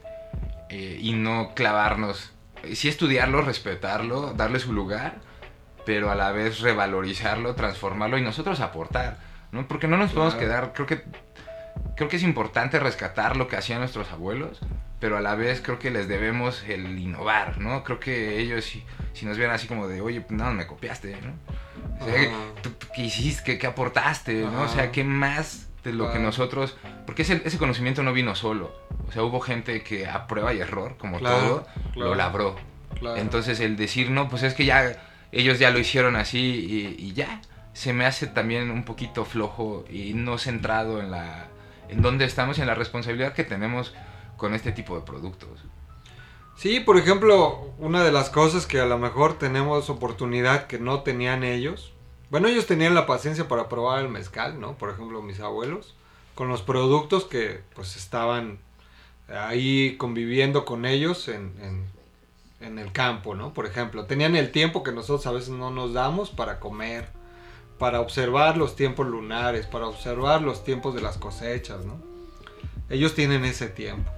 eh, 0.69 0.99
y 1.01 1.13
no 1.13 1.53
clavarnos, 1.55 2.31
sí 2.73 2.87
estudiarlo, 2.87 3.41
respetarlo, 3.41 4.33
darle 4.33 4.59
su 4.59 4.73
lugar, 4.73 5.15
pero 5.85 6.11
a 6.11 6.15
la 6.15 6.31
vez 6.31 6.59
revalorizarlo, 6.59 7.55
transformarlo 7.55 8.17
y 8.17 8.21
nosotros 8.21 8.59
aportar. 8.59 9.17
¿no? 9.51 9.67
Porque 9.67 9.87
no 9.87 9.97
nos 9.97 10.11
podemos 10.11 10.35
quedar, 10.35 10.73
creo 10.73 10.85
que 10.85 11.03
creo 11.95 12.09
que 12.09 12.17
es 12.17 12.23
importante 12.23 12.79
rescatar 12.79 13.37
lo 13.37 13.47
que 13.47 13.55
hacían 13.55 13.79
nuestros 13.79 14.11
abuelos, 14.11 14.59
pero 14.99 15.17
a 15.17 15.21
la 15.21 15.35
vez 15.35 15.61
creo 15.61 15.79
que 15.79 15.91
les 15.91 16.07
debemos 16.07 16.63
el 16.67 16.97
innovar, 16.99 17.59
¿no? 17.59 17.83
Creo 17.83 17.99
que 17.99 18.39
ellos 18.39 18.65
si, 18.65 18.83
si 19.13 19.25
nos 19.25 19.37
vieran 19.37 19.55
así 19.55 19.67
como 19.67 19.87
de, 19.87 20.01
oye, 20.01 20.21
pues, 20.21 20.39
no, 20.39 20.51
me 20.53 20.67
copiaste, 20.67 21.17
¿no? 21.21 21.33
O 22.01 22.05
sea, 22.05 22.29
¿tú, 22.61 22.71
¿qué 22.93 23.03
hiciste? 23.03 23.57
¿Qué, 23.57 23.67
aportaste? 23.67 24.41
¿no? 24.41 24.63
O 24.63 24.67
sea, 24.67 24.91
¿qué 24.91 25.03
más 25.03 25.67
de 25.83 25.93
lo 25.93 26.11
que 26.11 26.19
nosotros... 26.19 26.75
Porque 27.05 27.21
ese, 27.21 27.41
ese 27.45 27.57
conocimiento 27.57 28.03
no 28.03 28.11
vino 28.11 28.35
solo. 28.35 28.75
O 29.07 29.11
sea, 29.11 29.23
hubo 29.23 29.39
gente 29.39 29.81
que 29.83 30.07
a 30.07 30.27
prueba 30.27 30.53
y 30.53 30.59
error, 30.59 30.97
como 30.97 31.19
todo, 31.19 31.65
lo 31.95 32.15
labró. 32.15 32.55
Entonces 33.15 33.59
el 33.59 33.77
decir, 33.77 34.09
no, 34.09 34.29
pues 34.29 34.43
es 34.43 34.53
que 34.53 34.65
ya 34.65 34.97
ellos 35.31 35.59
ya 35.59 35.69
lo 35.69 35.79
hicieron 35.79 36.15
así 36.15 36.39
y, 36.99 37.05
y 37.05 37.13
ya 37.13 37.41
se 37.73 37.93
me 37.93 38.05
hace 38.05 38.25
también 38.27 38.71
un 38.71 38.83
poquito 38.83 39.25
flojo 39.25 39.85
y 39.89 40.13
no 40.13 40.37
centrado 40.37 41.01
en 41.01 41.11
la 41.11 41.47
en 41.89 42.01
dónde 42.01 42.25
estamos 42.25 42.57
y 42.57 42.61
en 42.61 42.67
la 42.67 42.75
responsabilidad 42.75 43.33
que 43.33 43.43
tenemos 43.43 43.93
con 44.37 44.53
este 44.53 44.71
tipo 44.71 44.95
de 44.95 45.05
productos. 45.05 45.63
Sí, 46.57 46.79
por 46.79 46.97
ejemplo, 46.97 47.73
una 47.79 48.03
de 48.03 48.11
las 48.11 48.29
cosas 48.29 48.65
que 48.65 48.79
a 48.79 48.85
lo 48.85 48.97
mejor 48.97 49.37
tenemos 49.37 49.89
oportunidad 49.89 50.67
que 50.67 50.79
no 50.79 51.01
tenían 51.01 51.43
ellos. 51.43 51.91
Bueno, 52.29 52.47
ellos 52.47 52.65
tenían 52.65 52.95
la 52.95 53.05
paciencia 53.05 53.47
para 53.47 53.67
probar 53.67 54.03
el 54.03 54.09
mezcal, 54.09 54.59
¿no? 54.59 54.77
Por 54.77 54.89
ejemplo, 54.89 55.21
mis 55.21 55.41
abuelos, 55.41 55.95
con 56.33 56.47
los 56.47 56.61
productos 56.61 57.25
que 57.25 57.61
pues 57.75 57.97
estaban 57.97 58.59
ahí 59.27 59.97
conviviendo 59.97 60.65
con 60.65 60.85
ellos 60.85 61.27
en, 61.27 61.53
en, 61.61 61.85
en 62.65 62.79
el 62.79 62.91
campo, 62.91 63.35
¿no? 63.35 63.53
Por 63.53 63.65
ejemplo, 63.65 64.05
tenían 64.05 64.35
el 64.35 64.51
tiempo 64.51 64.81
que 64.83 64.91
nosotros 64.91 65.27
a 65.27 65.31
veces 65.31 65.49
no 65.49 65.71
nos 65.71 65.93
damos 65.93 66.29
para 66.29 66.59
comer, 66.59 67.09
para 67.77 67.99
observar 68.01 68.57
los 68.57 68.75
tiempos 68.75 69.07
lunares, 69.07 69.65
para 69.65 69.87
observar 69.87 70.41
los 70.41 70.63
tiempos 70.63 70.95
de 70.95 71.01
las 71.01 71.17
cosechas, 71.17 71.85
¿no? 71.85 71.97
Ellos 72.89 73.15
tienen 73.15 73.45
ese 73.45 73.67
tiempo. 73.67 74.11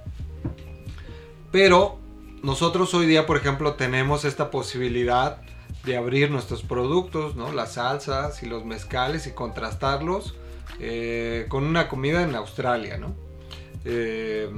Pero 1.52 1.98
nosotros 2.44 2.94
hoy 2.94 3.06
día, 3.08 3.26
por 3.26 3.38
ejemplo, 3.38 3.74
tenemos 3.74 4.26
esta 4.26 4.52
posibilidad 4.52 5.42
de 5.86 5.98
abrir 5.98 6.30
nuestros 6.30 6.64
productos, 6.64 7.36
¿no? 7.36 7.52
Las 7.52 7.74
salsas 7.74 8.44
y 8.44 8.46
los 8.46 8.66
mezcales 8.66 9.26
y 9.26 9.32
contrastarlos 9.32 10.36
eh, 10.80 11.46
con 11.50 11.64
una 11.64 11.88
comida 11.88 12.22
en 12.22 12.36
Australia, 12.36 12.98
¿no? 12.98 13.16
Eh, 13.86 14.50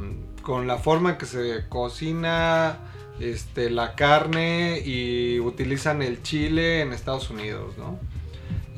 con 0.41 0.67
la 0.67 0.77
forma 0.77 1.11
en 1.11 1.17
que 1.17 1.25
se 1.25 1.69
cocina 1.69 2.79
este, 3.19 3.69
la 3.69 3.95
carne 3.95 4.81
y 4.83 5.39
utilizan 5.39 6.01
el 6.01 6.23
chile 6.23 6.81
en 6.81 6.93
Estados 6.93 7.29
Unidos, 7.29 7.77
¿no? 7.77 7.99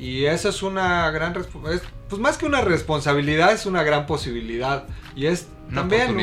Y 0.02 0.26
esa 0.26 0.48
es 0.48 0.64
una 0.64 1.08
gran 1.12 1.32
pues 1.32 1.80
más 2.18 2.36
que 2.36 2.44
una 2.44 2.60
responsabilidad, 2.60 3.52
es 3.52 3.66
una 3.66 3.84
gran 3.84 4.04
posibilidad. 4.04 4.88
Y 5.14 5.26
es 5.26 5.46
también 5.72 6.16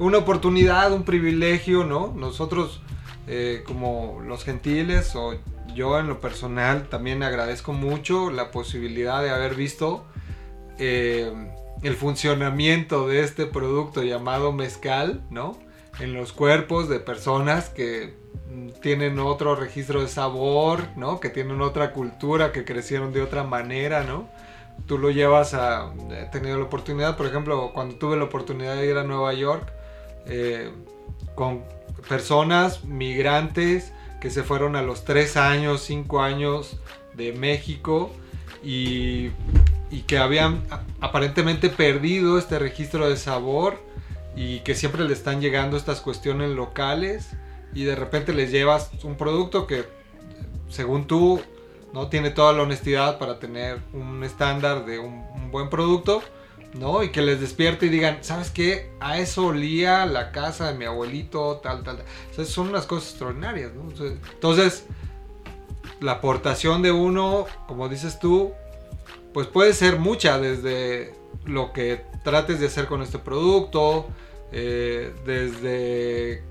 una 0.00 0.18
oportunidad, 0.18 0.92
un 0.92 1.04
privilegio, 1.04 1.84
¿no? 1.84 2.12
Nosotros, 2.16 2.80
eh, 3.28 3.62
como 3.64 4.20
los 4.26 4.42
gentiles, 4.42 5.14
o 5.14 5.36
yo 5.72 6.00
en 6.00 6.08
lo 6.08 6.18
personal, 6.18 6.88
también 6.88 7.22
agradezco 7.22 7.72
mucho 7.72 8.32
la 8.32 8.50
posibilidad 8.50 9.22
de 9.22 9.30
haber 9.30 9.54
visto 9.54 10.04
eh, 10.80 11.32
el 11.84 11.94
funcionamiento 11.94 13.06
de 13.06 13.20
este 13.20 13.46
producto 13.46 14.02
llamado 14.02 14.50
mezcal, 14.50 15.22
¿no? 15.30 15.56
En 16.00 16.12
los 16.12 16.32
cuerpos 16.32 16.88
de 16.88 16.98
personas 16.98 17.68
que 17.68 18.16
tienen 18.80 19.18
otro 19.18 19.54
registro 19.54 20.02
de 20.02 20.08
sabor, 20.08 20.88
¿no? 20.96 21.20
Que 21.20 21.30
tienen 21.30 21.60
otra 21.62 21.92
cultura, 21.92 22.52
que 22.52 22.64
crecieron 22.64 23.12
de 23.12 23.22
otra 23.22 23.44
manera, 23.44 24.02
¿no? 24.02 24.28
Tú 24.86 24.98
lo 24.98 25.10
llevas 25.10 25.54
a... 25.54 25.92
He 26.10 26.26
tenido 26.26 26.58
la 26.58 26.64
oportunidad, 26.64 27.16
por 27.16 27.26
ejemplo, 27.26 27.72
cuando 27.72 27.94
tuve 27.96 28.16
la 28.16 28.24
oportunidad 28.24 28.74
de 28.74 28.86
ir 28.86 28.96
a 28.96 29.04
Nueva 29.04 29.32
York, 29.34 29.72
eh, 30.26 30.70
con 31.34 31.62
personas 32.08 32.84
migrantes 32.84 33.92
que 34.20 34.30
se 34.30 34.42
fueron 34.42 34.76
a 34.76 34.82
los 34.82 35.04
3 35.04 35.36
años, 35.36 35.82
5 35.82 36.20
años 36.20 36.78
de 37.14 37.32
México 37.32 38.10
y, 38.62 39.30
y 39.90 40.02
que 40.06 40.18
habían 40.18 40.62
aparentemente 41.00 41.68
perdido 41.68 42.38
este 42.38 42.58
registro 42.58 43.08
de 43.08 43.16
sabor 43.16 43.78
y 44.34 44.60
que 44.60 44.74
siempre 44.74 45.04
le 45.04 45.12
están 45.12 45.40
llegando 45.40 45.76
estas 45.76 46.00
cuestiones 46.00 46.50
locales 46.50 47.30
y 47.74 47.84
de 47.84 47.94
repente 47.96 48.32
les 48.32 48.50
llevas 48.50 48.90
un 49.02 49.16
producto 49.16 49.66
que 49.66 49.84
según 50.68 51.06
tú 51.06 51.40
no 51.92 52.08
tiene 52.08 52.30
toda 52.30 52.52
la 52.52 52.62
honestidad 52.62 53.18
para 53.18 53.38
tener 53.38 53.78
un 53.92 54.24
estándar 54.24 54.86
de 54.86 54.98
un, 54.98 55.22
buen 55.50 55.68
producto, 55.68 56.22
¿no? 56.72 57.02
Y 57.02 57.10
que 57.10 57.20
les 57.20 57.38
despierte 57.38 57.84
y 57.84 57.88
digan, 57.90 58.18
¿sabes 58.22 58.50
qué? 58.50 58.90
A 59.00 59.18
eso 59.18 59.48
olía 59.48 60.06
la 60.06 60.32
casa 60.32 60.72
de 60.72 60.78
mi 60.78 60.86
abuelito, 60.86 61.60
tal, 61.62 61.82
tal. 61.82 62.02
tal. 62.34 62.46
son 62.46 62.68
unas 62.68 62.86
cosas 62.86 63.10
extraordinarias, 63.10 63.72
¿no? 63.74 63.90
Entonces, 64.06 64.86
la 66.00 66.12
aportación 66.12 66.80
de 66.80 66.90
uno, 66.90 67.44
como 67.68 67.90
dices 67.90 68.18
tú, 68.18 68.52
pues 69.34 69.46
puede 69.46 69.74
ser 69.74 69.98
mucha 69.98 70.38
desde 70.38 71.14
lo 71.44 71.74
que 71.74 72.04
trates 72.24 72.60
de 72.60 72.66
hacer 72.66 72.86
con 72.86 73.02
este 73.02 73.18
producto, 73.18 74.06
eh, 74.52 75.14
desde 75.26 76.42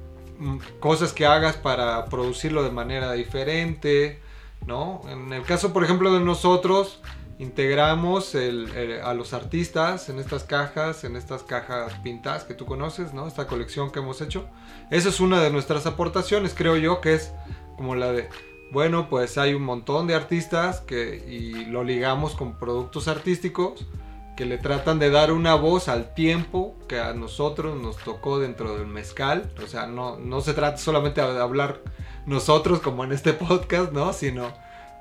cosas 0.80 1.14
que 1.14 1.26
hagas 1.26 1.56
para 1.56 2.06
producirlo 2.06 2.64
de 2.64 2.72
manera 2.72 3.14
diferente, 3.14 4.22
¿no? 4.66 5.02
En 5.10 5.34
el 5.34 5.44
caso, 5.44 5.74
por 5.74 5.84
ejemplo, 5.84 6.14
de 6.14 6.20
nosotros, 6.20 7.02
integramos 7.40 8.36
a 8.36 9.14
los 9.14 9.34
artistas 9.34 10.10
en 10.10 10.20
estas 10.20 10.44
cajas, 10.44 11.04
en 11.04 11.16
estas 11.16 11.44
cajas 11.44 11.94
pintadas 12.04 12.44
que 12.44 12.54
tú 12.54 12.66
conoces, 12.66 13.14
¿no? 13.14 13.28
Esta 13.28 13.48
colección 13.48 13.92
que 13.92 14.00
hemos 14.00 14.22
hecho. 14.22 14.48
Esa 14.92 15.10
es 15.10 15.20
una 15.20 15.42
de 15.42 15.50
nuestras 15.50 15.86
aportaciones, 15.88 16.54
creo 16.56 16.78
yo, 16.78 17.02
que 17.02 17.16
es 17.16 17.34
como 17.78 17.96
la 17.96 18.12
de, 18.12 18.30
bueno, 18.72 19.10
pues 19.10 19.38
hay 19.40 19.56
un 19.56 19.64
montón 19.64 20.06
de 20.06 20.14
artistas 20.14 20.82
que, 20.82 21.16
y 21.28 21.66
lo 21.66 21.84
ligamos 21.84 22.36
con 22.36 22.60
productos 22.60 23.08
artísticos 23.08 23.88
que 24.36 24.46
le 24.46 24.58
tratan 24.58 25.00
de 25.00 25.10
dar 25.10 25.32
una 25.32 25.56
voz 25.56 25.88
al 25.88 26.14
tiempo 26.14 26.76
que 26.88 27.00
a 27.00 27.14
nosotros 27.14 27.80
nos 27.82 27.98
tocó 27.98 28.40
dentro 28.40 28.78
del 28.78 28.88
mezcal. 28.88 29.52
O 29.64 29.68
sea, 29.68 29.88
no, 29.88 30.18
no 30.18 30.42
se 30.42 30.54
trata 30.54 30.78
solamente 30.78 31.22
de 31.22 31.40
hablar 31.40 31.82
nosotros 32.26 32.80
como 32.80 33.04
en 33.04 33.12
este 33.12 33.34
podcast, 33.34 33.92
¿no? 33.92 34.14
Sino 34.14 34.54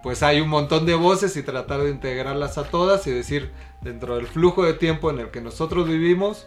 pues 0.03 0.23
hay 0.23 0.41
un 0.41 0.49
montón 0.49 0.87
de 0.87 0.95
voces 0.95 1.37
y 1.37 1.43
tratar 1.43 1.83
de 1.83 1.91
integrarlas 1.91 2.59
a 2.59 2.65
todas 2.65 3.07
y 3.07 3.11
decir 3.11 3.51
dentro 3.83 4.17
del 4.17 4.27
flujo 4.27 4.65
de 4.65 4.75
tiempo 4.75 5.11
en 5.11 5.19
el 5.19 5.31
que 5.31 5.41
nosotros 5.41 5.87
vivimos, 5.87 6.47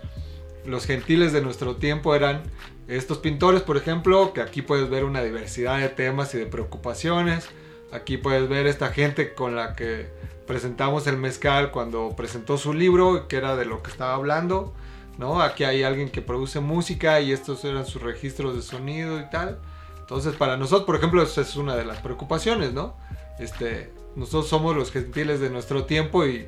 los 0.66 0.86
gentiles 0.86 1.34
de 1.34 1.42
nuestro 1.42 1.76
tiempo 1.76 2.16
eran 2.16 2.42
estos 2.88 3.20
pintores, 3.20 3.62
por 3.62 3.78
ejemplo, 3.78 4.34
que 4.34 4.42
aquí 4.42 4.62
puedes 4.62 4.90
ver 4.90 5.06
una 5.06 5.24
diversidad 5.24 5.80
de 5.80 5.90
temas 5.90 6.34
y 6.34 6.40
de 6.40 6.46
preocupaciones. 6.46 7.48
Aquí 7.94 8.18
puedes 8.18 8.50
ver 8.50 8.68
esta 8.68 8.90
gente 8.90 9.34
con 9.34 9.56
la 9.56 9.76
que 9.76 10.08
presentamos 10.48 11.08
el 11.08 11.18
mezcal 11.18 11.72
cuando 11.72 12.10
presentó 12.16 12.58
su 12.58 12.74
libro, 12.74 13.28
que 13.28 13.38
era 13.38 13.56
de 13.56 13.66
lo 13.66 13.84
que 13.84 13.92
estaba 13.92 14.16
hablando. 14.16 14.74
¿no? 15.18 15.42
Aquí 15.42 15.64
hay 15.64 15.84
alguien 15.84 16.10
que 16.10 16.22
produce 16.22 16.60
música 16.60 17.20
y 17.22 17.32
estos 17.32 17.64
eran 17.66 17.86
sus 17.86 18.02
registros 18.02 18.56
de 18.56 18.62
sonido 18.62 19.20
y 19.20 19.30
tal. 19.30 19.60
Entonces, 20.00 20.36
para 20.36 20.58
nosotros, 20.58 20.86
por 20.86 20.96
ejemplo, 20.96 21.22
esa 21.22 21.42
es 21.42 21.56
una 21.56 21.76
de 21.76 21.86
las 21.86 22.00
preocupaciones, 22.00 22.74
¿no? 22.74 22.96
Este, 23.40 23.92
nosotros 24.16 24.48
somos 24.48 24.76
los 24.76 24.92
gentiles 24.92 25.40
de 25.40 25.50
nuestro 25.50 25.86
tiempo 25.86 26.26
y 26.26 26.48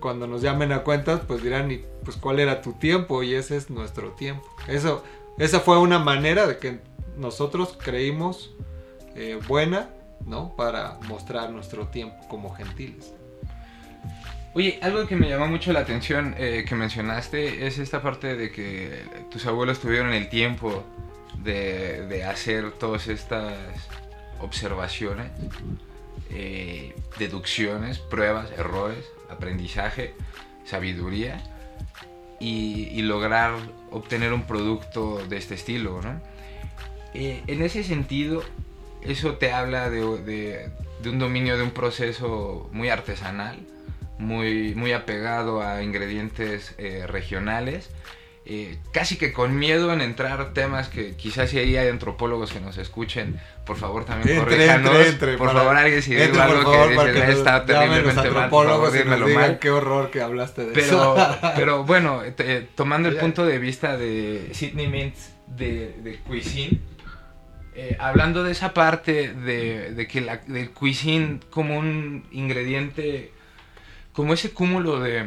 cuando 0.00 0.26
nos 0.26 0.42
llamen 0.42 0.72
a 0.72 0.82
cuentas, 0.82 1.20
pues 1.26 1.42
dirán, 1.42 1.80
pues 2.04 2.16
cuál 2.16 2.40
era 2.40 2.62
tu 2.62 2.72
tiempo 2.72 3.22
y 3.22 3.34
ese 3.34 3.56
es 3.56 3.70
nuestro 3.70 4.10
tiempo. 4.12 4.46
Eso, 4.68 5.04
esa 5.38 5.60
fue 5.60 5.78
una 5.78 5.98
manera 5.98 6.46
de 6.46 6.58
que 6.58 6.80
nosotros 7.16 7.76
creímos 7.80 8.54
eh, 9.14 9.38
buena, 9.46 9.90
¿no? 10.26 10.54
Para 10.56 10.98
mostrar 11.08 11.50
nuestro 11.50 11.88
tiempo 11.88 12.16
como 12.28 12.54
gentiles. 12.54 13.14
Oye, 14.54 14.78
algo 14.82 15.06
que 15.06 15.16
me 15.16 15.28
llamó 15.28 15.48
mucho 15.48 15.72
la 15.72 15.80
atención 15.80 16.34
eh, 16.38 16.64
que 16.68 16.74
mencionaste 16.76 17.66
es 17.66 17.78
esta 17.78 18.02
parte 18.02 18.36
de 18.36 18.52
que 18.52 19.02
tus 19.30 19.46
abuelos 19.46 19.80
tuvieron 19.80 20.12
el 20.12 20.28
tiempo 20.28 20.84
de, 21.42 22.06
de 22.06 22.24
hacer 22.24 22.70
todas 22.72 23.08
estas 23.08 23.56
observaciones 24.40 25.30
eh, 26.36 26.94
deducciones, 27.18 27.98
pruebas, 27.98 28.50
errores, 28.58 29.04
aprendizaje, 29.30 30.14
sabiduría 30.64 31.40
y, 32.40 33.02
lograr 33.02 33.54
obtener 33.92 34.32
un 34.32 34.42
producto 34.42 35.24
de 35.28 35.36
este 35.36 35.54
estilo. 35.54 36.00
Eh, 37.14 37.42
en 37.46 37.62
ese 37.62 37.84
sentido, 37.84 38.42
eso 39.04 39.34
te 39.34 39.52
habla 39.52 39.90
de, 39.90 40.04
un 40.04 41.18
dominio 41.18 41.56
de 41.56 41.62
un 41.62 41.70
proceso 41.70 42.68
muy 42.72 42.88
artesanal, 42.88 43.58
muy, 44.18 44.74
muy 44.74 44.92
apegado 44.92 45.62
a 45.62 45.82
ingredientes 45.82 46.74
eh, 46.78 47.06
regionales 47.06 47.90
eh, 48.46 48.76
casi 48.92 49.16
que 49.16 49.32
con 49.32 49.58
miedo 49.58 49.90
en 49.90 50.02
entrar 50.02 50.52
temas 50.52 50.90
que 50.90 51.16
quizás 51.16 51.48
si 51.48 51.58
hay 51.58 51.78
antropólogos 51.88 52.52
que 52.52 52.60
nos 52.60 52.76
escuchen, 52.76 53.40
por 53.64 53.78
favor 53.78 54.04
también 54.04 54.38
corríjanos. 54.38 55.14
por 55.38 55.50
favor, 55.50 55.74
alguien 55.74 56.02
si 56.02 56.14
digo 56.14 56.42
algo 56.42 56.90
que 57.06 57.12
dice, 57.12 57.32
está 57.32 57.64
terriblemente 57.64 58.30
mal, 58.30 58.50
por 58.50 58.66
favor, 58.66 58.92
dímelo 58.92 59.28
mal. 59.28 59.58
Qué 59.58 59.70
horror 59.70 60.10
que 60.10 60.20
hablaste 60.20 60.66
de 60.66 60.72
pero, 60.72 60.86
eso. 60.86 61.38
pero 61.56 61.84
bueno, 61.84 62.20
tomando 62.74 63.08
el 63.08 63.16
punto 63.16 63.46
de 63.46 63.58
vista 63.58 63.96
de 63.96 64.50
Sidney 64.52 64.88
Mintz 64.88 65.30
de, 65.46 65.94
de 66.02 66.18
Cuisine, 66.18 66.80
eh, 67.76 67.96
hablando 67.98 68.44
de 68.44 68.52
esa 68.52 68.72
parte 68.72 69.32
de, 69.32 70.06
que 70.08 70.20
la, 70.20 70.36
del 70.36 70.70
cuisine 70.70 71.40
como 71.50 71.76
un 71.76 72.24
ingrediente, 72.30 73.32
como 74.12 74.32
ese 74.32 74.52
cúmulo 74.52 75.00
de, 75.00 75.26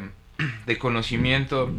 de 0.66 0.78
conocimiento 0.78 1.72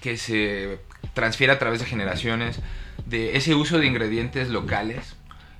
que 0.00 0.16
se 0.16 0.78
transfiere 1.12 1.52
a 1.52 1.58
través 1.58 1.80
de 1.80 1.86
generaciones, 1.86 2.60
de 3.04 3.36
ese 3.36 3.54
uso 3.54 3.78
de 3.78 3.86
ingredientes 3.86 4.48
locales, 4.48 5.16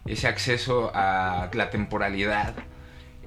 ese 0.07 0.29
acceso 0.29 0.91
a 0.95 1.51
la 1.53 1.69
temporalidad, 1.69 2.55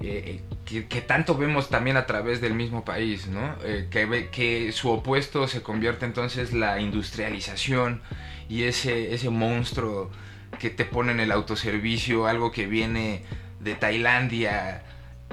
eh, 0.00 0.42
eh, 0.66 0.84
que, 0.88 1.00
tanto 1.02 1.36
vemos 1.36 1.70
también 1.70 1.96
a 1.96 2.06
través 2.06 2.40
del 2.40 2.54
mismo 2.54 2.84
país, 2.84 3.28
¿no? 3.28 3.56
Que, 3.90 4.28
que 4.32 4.72
su 4.72 4.90
opuesto 4.90 5.46
se 5.46 5.62
convierte 5.62 6.04
entonces 6.04 6.52
la 6.52 6.80
industrialización 6.80 8.02
y 8.48 8.64
ese, 8.64 9.14
ese 9.14 9.30
monstruo 9.30 10.10
que 10.58 10.70
te 10.70 10.84
pone 10.84 11.12
en 11.12 11.20
el 11.20 11.32
autoservicio, 11.32 12.26
algo 12.26 12.52
que 12.52 12.66
viene 12.66 13.22
de 13.60 13.74
Tailandia, 13.74 14.82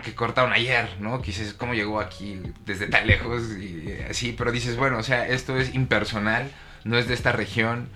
que 0.03 0.15
cortaron 0.15 0.53
ayer, 0.53 0.89
¿no? 0.99 1.21
Quizás 1.21 1.53
cómo 1.53 1.73
llegó 1.73 1.99
aquí 1.99 2.41
desde 2.65 2.88
tan 2.88 3.07
lejos 3.07 3.43
y 3.57 3.97
así, 4.10 4.34
pero 4.38 4.51
dices, 4.51 4.77
bueno, 4.77 4.97
o 4.97 5.03
sea, 5.03 5.27
esto 5.27 5.57
es 5.57 5.73
impersonal, 5.75 6.51
no 6.84 6.97
es 6.97 7.07
de 7.07 7.13
esta 7.13 7.31
región, 7.31 7.89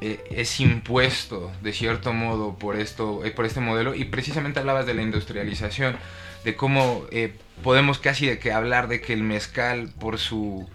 eh, 0.00 0.22
es 0.30 0.60
impuesto 0.60 1.52
de 1.62 1.72
cierto 1.72 2.12
modo 2.12 2.58
por 2.58 2.76
esto, 2.76 3.24
eh, 3.24 3.30
por 3.30 3.46
este 3.46 3.60
modelo 3.60 3.94
y 3.94 4.04
precisamente 4.04 4.58
hablabas 4.58 4.86
de 4.86 4.94
la 4.94 5.02
industrialización, 5.02 5.96
de 6.44 6.56
cómo 6.56 7.06
eh, 7.10 7.34
podemos 7.62 7.98
casi 7.98 8.26
de 8.26 8.38
que 8.38 8.52
hablar 8.52 8.88
de 8.88 9.00
que 9.00 9.12
el 9.12 9.22
mezcal 9.22 9.90
por 10.00 10.18
su, 10.18 10.68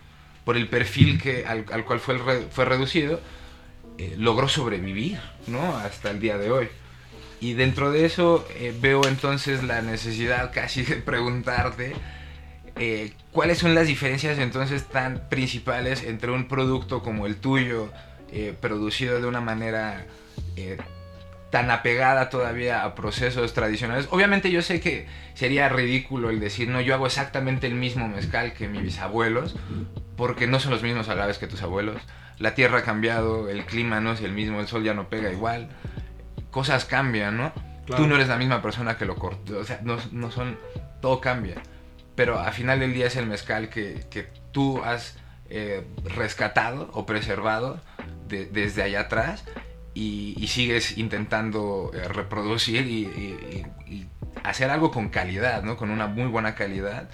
por 0.45 0.55
el 0.55 0.67
perfil 0.67 1.21
que 1.21 1.45
al, 1.45 1.65
cual 1.85 1.99
fue, 1.99 2.17
fue 2.49 2.65
reducido, 2.65 3.19
logró 4.17 4.47
sobrevivir, 4.47 5.19
¿no? 5.47 5.77
Hasta 5.77 6.11
el 6.11 6.19
día 6.19 6.37
de 6.37 6.51
hoy. 6.51 6.69
Y 7.41 7.53
dentro 7.53 7.91
de 7.91 8.05
eso 8.05 8.45
eh, 8.55 8.75
veo 8.79 9.05
entonces 9.07 9.63
la 9.63 9.81
necesidad 9.81 10.51
casi 10.53 10.83
de 10.83 10.97
preguntarte 10.97 11.93
eh, 12.75 13.13
cuáles 13.31 13.59
son 13.59 13.75
las 13.75 13.87
diferencias 13.87 14.39
entonces 14.39 14.85
tan 14.85 15.29
principales 15.29 16.03
entre 16.03 16.31
un 16.31 16.47
producto 16.47 17.01
como 17.01 17.25
el 17.25 17.37
tuyo, 17.37 17.91
eh, 18.31 18.53
producido 18.59 19.21
de 19.21 19.27
una 19.27 19.41
manera 19.41 20.05
tan 21.51 21.71
apegada 21.71 22.29
todavía 22.29 22.83
a 22.83 22.93
procesos 22.93 23.53
tradicionales. 23.53 24.07
Obviamente 24.11 24.51
yo 24.51 24.61
sé 24.61 24.81
que 24.81 25.07
sería 25.33 25.69
ridículo 25.69 26.29
el 26.29 26.41
decir, 26.41 26.67
no, 26.67 26.81
yo 26.81 26.93
hago 26.93 27.05
exactamente 27.05 27.65
el 27.65 27.75
mismo 27.75 28.09
mezcal 28.09 28.51
que 28.53 28.67
mis 28.67 28.83
bisabuelos, 28.83 29.55
porque 30.17 30.47
no 30.47 30.59
son 30.59 30.71
los 30.71 30.83
mismos 30.83 31.07
agaves 31.07 31.37
que 31.37 31.47
tus 31.47 31.61
abuelos. 31.61 32.01
La 32.39 32.55
tierra 32.55 32.79
ha 32.79 32.83
cambiado, 32.83 33.49
el 33.49 33.65
clima 33.65 33.99
no 33.99 34.13
es 34.13 34.21
el 34.21 34.31
mismo, 34.31 34.59
el 34.59 34.67
sol 34.67 34.83
ya 34.83 34.93
no 34.93 35.09
pega 35.09 35.31
igual 35.31 35.69
cosas 36.51 36.85
cambian, 36.85 37.37
¿no? 37.37 37.51
Tú 37.85 38.05
no 38.05 38.15
eres 38.15 38.27
la 38.27 38.37
misma 38.37 38.61
persona 38.61 38.97
que 38.97 39.05
lo 39.05 39.15
cortó, 39.15 39.57
o 39.57 39.63
sea, 39.63 39.79
no, 39.83 39.97
no, 40.11 40.29
son, 40.29 40.59
todo 41.01 41.19
cambia. 41.21 41.55
Pero 42.15 42.39
al 42.39 42.53
final 42.53 42.79
del 42.79 42.93
día 42.93 43.07
es 43.07 43.15
el 43.15 43.25
mezcal 43.25 43.69
que, 43.69 44.05
que 44.11 44.27
tú 44.51 44.83
has 44.83 45.17
eh, 45.49 45.87
rescatado 46.03 46.91
o 46.93 47.07
preservado 47.07 47.81
desde 48.27 48.83
allá 48.83 49.01
atrás 49.01 49.43
y, 49.95 50.35
y 50.37 50.47
sigues 50.47 50.99
intentando 50.99 51.89
eh, 51.95 52.07
reproducir 52.07 52.85
y, 52.85 53.65
y, 53.87 54.07
hacer 54.43 54.69
algo 54.69 54.91
con 54.91 55.09
calidad, 55.09 55.63
¿no? 55.63 55.75
Con 55.75 55.89
una 55.89 56.05
muy 56.05 56.27
buena 56.27 56.53
calidad 56.53 57.09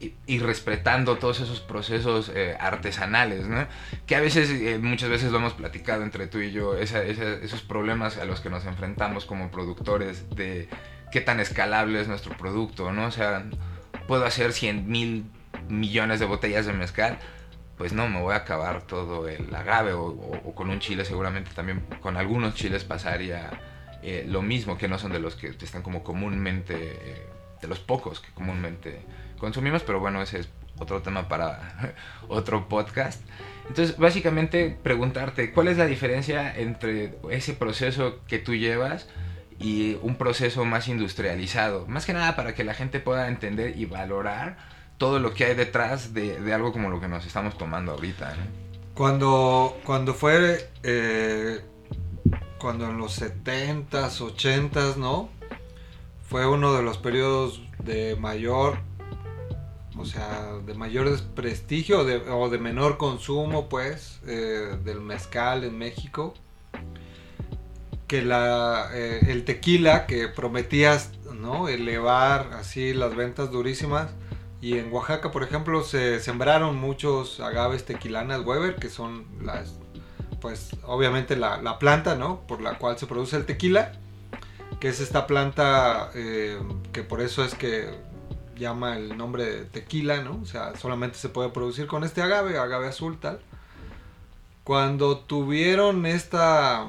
y, 0.00 0.38
respetando 0.38 1.16
todos 1.16 1.40
esos 1.40 1.60
procesos 1.60 2.30
eh, 2.34 2.56
artesanales, 2.58 3.46
¿no? 3.46 3.66
Que 4.06 4.16
a 4.16 4.20
veces, 4.20 4.50
eh, 4.50 4.78
muchas 4.78 5.08
veces 5.08 5.30
lo 5.30 5.38
hemos 5.38 5.54
platicado 5.54 6.02
entre 6.02 6.26
tú 6.26 6.38
y 6.40 6.50
yo, 6.50 6.76
esos 6.76 7.62
problemas 7.62 8.18
a 8.18 8.24
los 8.24 8.40
que 8.40 8.50
nos 8.50 8.66
enfrentamos 8.66 9.24
como 9.24 9.50
productores 9.50 10.28
de 10.30 10.68
qué 11.12 11.20
tan 11.20 11.40
escalable 11.40 12.00
es 12.00 12.08
nuestro 12.08 12.36
producto, 12.36 12.92
¿no? 12.92 13.06
O 13.06 13.10
sea, 13.10 13.44
puedo 14.06 14.24
hacer 14.24 14.52
100 14.52 14.88
mil 14.88 15.24
millones 15.68 16.20
de 16.20 16.26
botellas 16.26 16.66
de 16.66 16.72
mezcal, 16.72 17.18
pues 17.78 17.92
no, 17.92 18.08
me 18.08 18.20
voy 18.20 18.34
a 18.34 18.38
acabar 18.38 18.82
todo 18.82 19.28
el 19.28 19.54
agave 19.54 19.92
o, 19.92 20.52
con 20.54 20.70
un 20.70 20.80
chile 20.80 21.04
seguramente 21.04 21.50
también, 21.54 21.80
con 22.00 22.16
algunos 22.16 22.54
chiles 22.54 22.84
pasaría 22.84 23.50
eh, 24.02 24.24
lo 24.28 24.42
mismo, 24.42 24.76
que 24.76 24.88
no 24.88 24.98
son 24.98 25.12
de 25.12 25.18
los 25.18 25.34
que 25.36 25.48
están 25.48 25.82
como 25.82 26.02
comúnmente, 26.02 26.74
de 27.60 27.68
los 27.68 27.80
pocos 27.80 28.20
que 28.20 28.30
comúnmente 28.32 29.00
consumimos, 29.44 29.82
pero 29.82 30.00
bueno, 30.00 30.22
ese 30.22 30.40
es 30.40 30.48
otro 30.78 31.02
tema 31.02 31.28
para 31.28 31.94
otro 32.28 32.68
podcast. 32.68 33.20
Entonces, 33.68 33.96
básicamente 33.96 34.76
preguntarte, 34.82 35.52
¿cuál 35.52 35.68
es 35.68 35.78
la 35.78 35.86
diferencia 35.86 36.54
entre 36.56 37.14
ese 37.30 37.54
proceso 37.54 38.20
que 38.26 38.38
tú 38.38 38.54
llevas 38.54 39.08
y 39.58 39.96
un 40.02 40.16
proceso 40.16 40.64
más 40.64 40.88
industrializado? 40.88 41.86
Más 41.86 42.04
que 42.04 42.12
nada 42.12 42.36
para 42.36 42.54
que 42.54 42.64
la 42.64 42.74
gente 42.74 43.00
pueda 43.00 43.28
entender 43.28 43.78
y 43.78 43.86
valorar 43.86 44.56
todo 44.98 45.18
lo 45.18 45.34
que 45.34 45.44
hay 45.44 45.54
detrás 45.54 46.14
de, 46.14 46.52
algo 46.52 46.72
como 46.72 46.90
lo 46.90 47.00
que 47.00 47.08
nos 47.08 47.26
estamos 47.26 47.56
tomando 47.58 47.92
ahorita. 47.92 48.34
Cuando, 48.94 49.78
cuando 49.84 50.14
fue, 50.14 50.70
eh, 50.82 51.60
cuando 52.58 52.86
en 52.86 52.98
los 52.98 53.20
70s, 53.20 54.20
80s, 54.20 54.96
¿no? 54.96 55.30
Fue 56.28 56.46
uno 56.46 56.74
de 56.74 56.82
los 56.82 56.98
periodos 56.98 57.62
de 57.82 58.16
mayor 58.16 58.78
o 59.96 60.04
sea, 60.04 60.54
de 60.66 60.74
mayor 60.74 61.20
prestigio 61.34 62.00
o 62.00 62.48
de 62.48 62.58
menor 62.58 62.96
consumo, 62.96 63.68
pues, 63.68 64.20
eh, 64.26 64.76
del 64.84 65.00
mezcal 65.00 65.64
en 65.64 65.78
México. 65.78 66.34
Que 68.08 68.22
la, 68.22 68.90
eh, 68.92 69.26
el 69.28 69.44
tequila 69.44 70.06
que 70.06 70.28
prometías, 70.28 71.12
¿no? 71.34 71.68
Elevar 71.68 72.52
así 72.54 72.92
las 72.92 73.14
ventas 73.14 73.50
durísimas. 73.50 74.10
Y 74.60 74.78
en 74.78 74.92
Oaxaca, 74.92 75.30
por 75.30 75.42
ejemplo, 75.42 75.82
se 75.84 76.20
sembraron 76.20 76.76
muchos 76.76 77.40
agaves 77.40 77.84
tequilanas 77.84 78.44
Weber, 78.44 78.76
que 78.76 78.88
son 78.88 79.26
las, 79.42 79.74
pues 80.40 80.70
obviamente 80.84 81.36
la, 81.36 81.60
la 81.60 81.78
planta, 81.78 82.14
¿no? 82.16 82.40
Por 82.46 82.60
la 82.60 82.78
cual 82.78 82.98
se 82.98 83.06
produce 83.06 83.36
el 83.36 83.46
tequila, 83.46 83.92
que 84.80 84.88
es 84.88 85.00
esta 85.00 85.26
planta 85.26 86.10
eh, 86.14 86.58
que 86.92 87.02
por 87.02 87.20
eso 87.20 87.44
es 87.44 87.54
que 87.54 87.90
llama 88.56 88.96
el 88.96 89.16
nombre 89.16 89.44
de 89.44 89.64
tequila, 89.64 90.22
¿no? 90.22 90.40
O 90.42 90.46
sea, 90.46 90.76
solamente 90.76 91.18
se 91.18 91.28
puede 91.28 91.50
producir 91.50 91.86
con 91.86 92.04
este 92.04 92.22
agave, 92.22 92.58
agave 92.58 92.88
azul, 92.88 93.18
tal. 93.18 93.40
Cuando 94.64 95.18
tuvieron 95.18 96.06
esta 96.06 96.88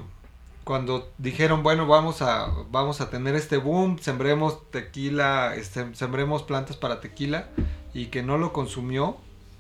cuando 0.66 1.12
dijeron, 1.20 1.62
bueno, 1.62 1.86
vamos 1.86 2.24
a, 2.24 2.52
vamos 2.72 3.00
a 3.00 3.12
tener 3.12 3.36
este 3.36 3.58
boom, 3.58 4.00
sembremos 4.00 4.70
tequila, 4.72 5.56
este, 5.56 5.94
sembremos 5.94 6.42
plantas 6.42 6.76
para 6.76 7.00
tequila 7.00 7.50
y 7.94 8.08
que 8.08 8.24
no 8.24 8.40
lo 8.40 8.52
consumió, 8.52 9.18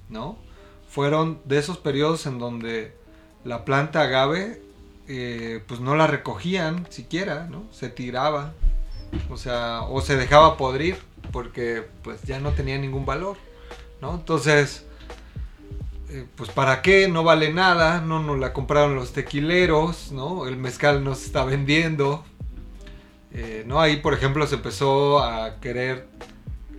¿no? 0.09 0.35
Fueron 0.89 1.39
de 1.45 1.59
esos 1.59 1.77
periodos 1.77 2.25
en 2.25 2.39
donde 2.39 2.97
la 3.43 3.65
planta 3.65 4.01
agave, 4.01 4.59
eh, 5.07 5.63
pues 5.67 5.79
no 5.79 5.95
la 5.95 6.07
recogían 6.07 6.87
siquiera, 6.89 7.47
¿no? 7.51 7.65
Se 7.71 7.89
tiraba, 7.89 8.53
o 9.29 9.37
sea, 9.37 9.83
o 9.83 10.01
se 10.01 10.17
dejaba 10.17 10.57
podrir 10.57 10.97
porque 11.31 11.83
pues 12.03 12.23
ya 12.23 12.39
no 12.39 12.51
tenía 12.51 12.77
ningún 12.77 13.05
valor, 13.05 13.38
¿no? 14.01 14.15
Entonces, 14.15 14.85
eh, 16.09 16.25
pues 16.35 16.49
para 16.51 16.81
qué, 16.81 17.07
no 17.07 17.23
vale 17.23 17.51
nada, 17.51 17.99
no 17.99 18.21
nos 18.21 18.39
la 18.39 18.53
compraron 18.53 18.95
los 18.95 19.11
tequileros, 19.11 20.11
¿no? 20.11 20.47
El 20.47 20.55
mezcal 20.55 21.03
no 21.03 21.15
se 21.15 21.25
está 21.25 21.43
vendiendo. 21.43 22.23
Eh, 23.33 23.65
¿no? 23.67 23.81
Ahí, 23.81 23.97
por 23.97 24.13
ejemplo, 24.13 24.47
se 24.47 24.55
empezó 24.55 25.19
a 25.19 25.59
querer 25.59 26.07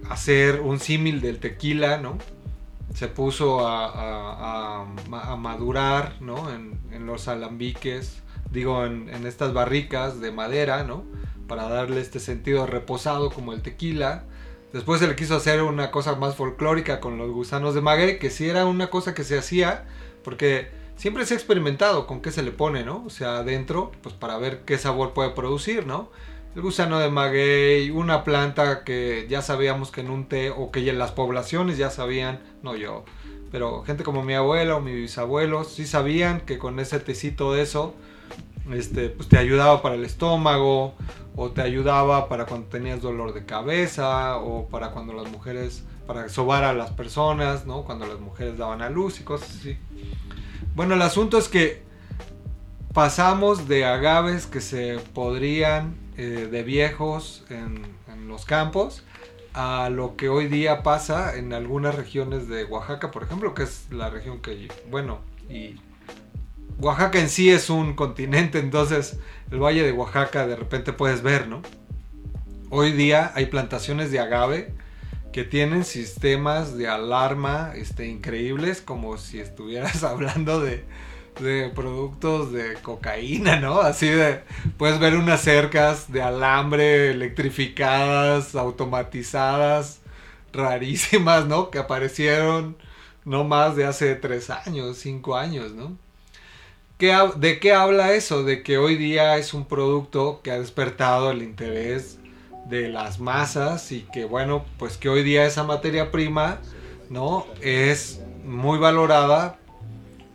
hacer 0.08 0.62
un 0.62 0.80
símil 0.80 1.20
del 1.20 1.38
tequila, 1.38 1.98
¿no? 1.98 2.16
Se 2.94 3.08
puso 3.08 3.66
a, 3.68 4.86
madurar, 5.36 6.14
¿no? 6.20 6.50
En, 6.50 6.76
los 7.04 7.28
alambiques, 7.28 8.22
digo, 8.50 8.86
en, 8.86 9.10
en, 9.10 9.26
estas 9.26 9.52
barricas 9.52 10.18
de 10.20 10.32
madera, 10.32 10.82
¿no? 10.82 11.04
Para 11.46 11.68
darle 11.68 12.00
este 12.00 12.20
sentido 12.20 12.66
reposado 12.66 13.30
como 13.30 13.52
el 13.52 13.60
tequila. 13.60 14.24
Después 14.72 15.00
se 15.00 15.08
le 15.08 15.16
quiso 15.16 15.36
hacer 15.36 15.62
una 15.62 15.90
cosa 15.90 16.16
más 16.16 16.34
folclórica 16.34 17.00
con 17.00 17.18
los 17.18 17.30
gusanos 17.30 17.74
de 17.74 17.80
maguey, 17.80 18.18
que 18.18 18.30
sí 18.30 18.48
era 18.48 18.66
una 18.66 18.90
cosa 18.90 19.14
que 19.14 19.24
se 19.24 19.38
hacía, 19.38 19.84
porque 20.24 20.68
siempre 20.96 21.24
se 21.24 21.34
ha 21.34 21.36
experimentado 21.36 22.06
con 22.06 22.20
qué 22.20 22.30
se 22.30 22.42
le 22.42 22.50
pone, 22.50 22.84
¿no? 22.84 23.04
O 23.06 23.10
sea, 23.10 23.38
adentro, 23.38 23.92
pues 24.02 24.14
para 24.14 24.38
ver 24.38 24.62
qué 24.64 24.76
sabor 24.78 25.12
puede 25.12 25.30
producir, 25.30 25.86
¿no? 25.86 26.10
El 26.54 26.62
gusano 26.62 26.98
de 26.98 27.10
maguey, 27.10 27.90
una 27.90 28.24
planta 28.24 28.82
que 28.82 29.26
ya 29.28 29.42
sabíamos 29.42 29.90
que 29.90 30.00
en 30.00 30.10
un 30.10 30.26
té, 30.26 30.50
o 30.50 30.70
que 30.70 30.84
ya 30.84 30.92
las 30.94 31.12
poblaciones 31.12 31.78
ya 31.78 31.90
sabían, 31.90 32.40
no 32.62 32.76
yo, 32.76 33.04
pero 33.52 33.82
gente 33.84 34.04
como 34.04 34.22
mi 34.22 34.34
abuela 34.34 34.76
o 34.76 34.80
mis 34.80 34.94
bisabuelos, 34.94 35.72
sí 35.72 35.86
sabían 35.86 36.40
que 36.40 36.58
con 36.58 36.80
ese 36.80 36.98
tecito 36.98 37.52
de 37.52 37.62
eso, 37.62 37.94
este, 38.72 39.08
pues 39.08 39.28
te 39.28 39.38
ayudaba 39.38 39.82
para 39.82 39.94
el 39.94 40.04
estómago, 40.04 40.94
o 41.36 41.50
te 41.50 41.60
ayudaba 41.60 42.28
para 42.28 42.46
cuando 42.46 42.68
tenías 42.68 43.02
dolor 43.02 43.34
de 43.34 43.44
cabeza 43.44 44.38
o 44.38 44.68
para 44.68 44.90
cuando 44.90 45.12
las 45.12 45.30
mujeres, 45.30 45.84
para 46.06 46.28
sobar 46.30 46.64
a 46.64 46.72
las 46.72 46.90
personas, 46.90 47.66
¿no? 47.66 47.84
Cuando 47.84 48.06
las 48.06 48.18
mujeres 48.18 48.56
daban 48.56 48.80
a 48.80 48.88
luz 48.88 49.20
y 49.20 49.24
cosas 49.24 49.50
así. 49.50 49.76
Bueno, 50.74 50.94
el 50.94 51.02
asunto 51.02 51.36
es 51.36 51.48
que 51.48 51.82
pasamos 52.94 53.68
de 53.68 53.84
agaves 53.84 54.46
que 54.46 54.62
se 54.62 54.98
podrían 55.12 55.94
eh, 56.16 56.48
de 56.50 56.62
viejos 56.62 57.44
en, 57.50 57.84
en 58.10 58.28
los 58.28 58.46
campos 58.46 59.04
a 59.52 59.90
lo 59.90 60.16
que 60.16 60.28
hoy 60.28 60.48
día 60.48 60.82
pasa 60.82 61.36
en 61.36 61.52
algunas 61.52 61.94
regiones 61.94 62.48
de 62.48 62.64
Oaxaca, 62.64 63.10
por 63.10 63.22
ejemplo, 63.22 63.54
que 63.54 63.62
es 63.62 63.86
la 63.90 64.10
región 64.10 64.40
que, 64.40 64.68
bueno, 64.90 65.20
y 65.48 65.76
Oaxaca 66.78 67.18
en 67.18 67.30
sí 67.30 67.50
es 67.50 67.70
un 67.70 67.94
continente, 67.94 68.58
entonces 68.58 69.18
el 69.50 69.62
valle 69.62 69.82
de 69.82 69.92
Oaxaca 69.92 70.46
de 70.46 70.56
repente 70.56 70.92
puedes 70.92 71.22
ver, 71.22 71.48
¿no? 71.48 71.62
Hoy 72.68 72.92
día 72.92 73.32
hay 73.34 73.46
plantaciones 73.46 74.10
de 74.10 74.20
agave 74.20 74.74
que 75.32 75.44
tienen 75.44 75.84
sistemas 75.84 76.76
de 76.76 76.88
alarma 76.88 77.72
este, 77.74 78.06
increíbles, 78.06 78.82
como 78.82 79.16
si 79.16 79.40
estuvieras 79.40 80.04
hablando 80.04 80.60
de, 80.60 80.84
de 81.40 81.70
productos 81.74 82.52
de 82.52 82.74
cocaína, 82.82 83.58
¿no? 83.58 83.80
Así 83.80 84.08
de, 84.08 84.42
puedes 84.76 84.98
ver 84.98 85.16
unas 85.16 85.40
cercas 85.40 86.12
de 86.12 86.20
alambre 86.20 87.10
electrificadas, 87.10 88.54
automatizadas, 88.54 90.00
rarísimas, 90.52 91.46
¿no? 91.46 91.70
Que 91.70 91.78
aparecieron 91.78 92.76
no 93.24 93.44
más 93.44 93.76
de 93.76 93.86
hace 93.86 94.14
tres 94.14 94.50
años, 94.50 94.98
cinco 94.98 95.36
años, 95.36 95.72
¿no? 95.72 95.96
¿De 96.98 97.60
qué 97.60 97.74
habla 97.74 98.14
eso? 98.14 98.42
De 98.42 98.62
que 98.62 98.78
hoy 98.78 98.96
día 98.96 99.36
es 99.36 99.52
un 99.52 99.66
producto 99.66 100.40
que 100.42 100.50
ha 100.50 100.58
despertado 100.58 101.30
el 101.30 101.42
interés 101.42 102.18
de 102.64 102.88
las 102.88 103.20
masas 103.20 103.92
y 103.92 104.00
que 104.14 104.24
bueno, 104.24 104.64
pues 104.78 104.96
que 104.96 105.10
hoy 105.10 105.22
día 105.22 105.44
esa 105.44 105.62
materia 105.62 106.10
prima, 106.10 106.58
¿no? 107.10 107.46
Es 107.60 108.22
muy 108.46 108.78
valorada 108.78 109.58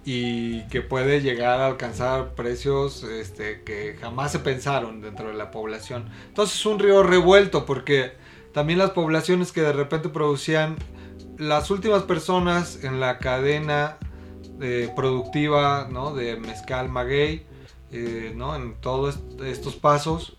y 0.06 0.62
que 0.67 0.84
puede 0.84 1.21
llegar 1.21 1.60
a 1.62 1.65
alcanzar 1.65 2.36
precios 2.36 3.02
este, 3.06 3.63
que 3.63 3.97
jamás 4.00 4.32
se 4.32 4.38
pensaron 4.38 5.02
dentro 5.02 5.30
de 5.30 5.34
la 5.34 5.50
población. 5.50 6.12
Entonces 6.28 6.60
es 6.60 6.65
un 6.67 6.78
río 6.78 7.02
revuelto 7.02 7.65
porque 7.65 8.12
también 8.54 8.78
las 8.78 8.91
poblaciones 8.91 9.52
que 9.52 9.62
de 9.62 9.74
repente 9.74 10.10
producían 10.10 10.76
las 11.39 11.71
últimas 11.71 12.04
personas 12.04 12.84
en 12.84 13.00
la 13.00 13.17
cadena 13.17 13.97
productiva 14.95 15.88
¿no? 15.89 16.13
de 16.13 16.36
mezcal 16.36 16.89
maguey, 16.89 17.45
eh, 17.91 18.32
¿no? 18.36 18.56
en 18.56 18.76
todos 18.76 19.19
estos 19.43 19.76
pasos, 19.76 20.36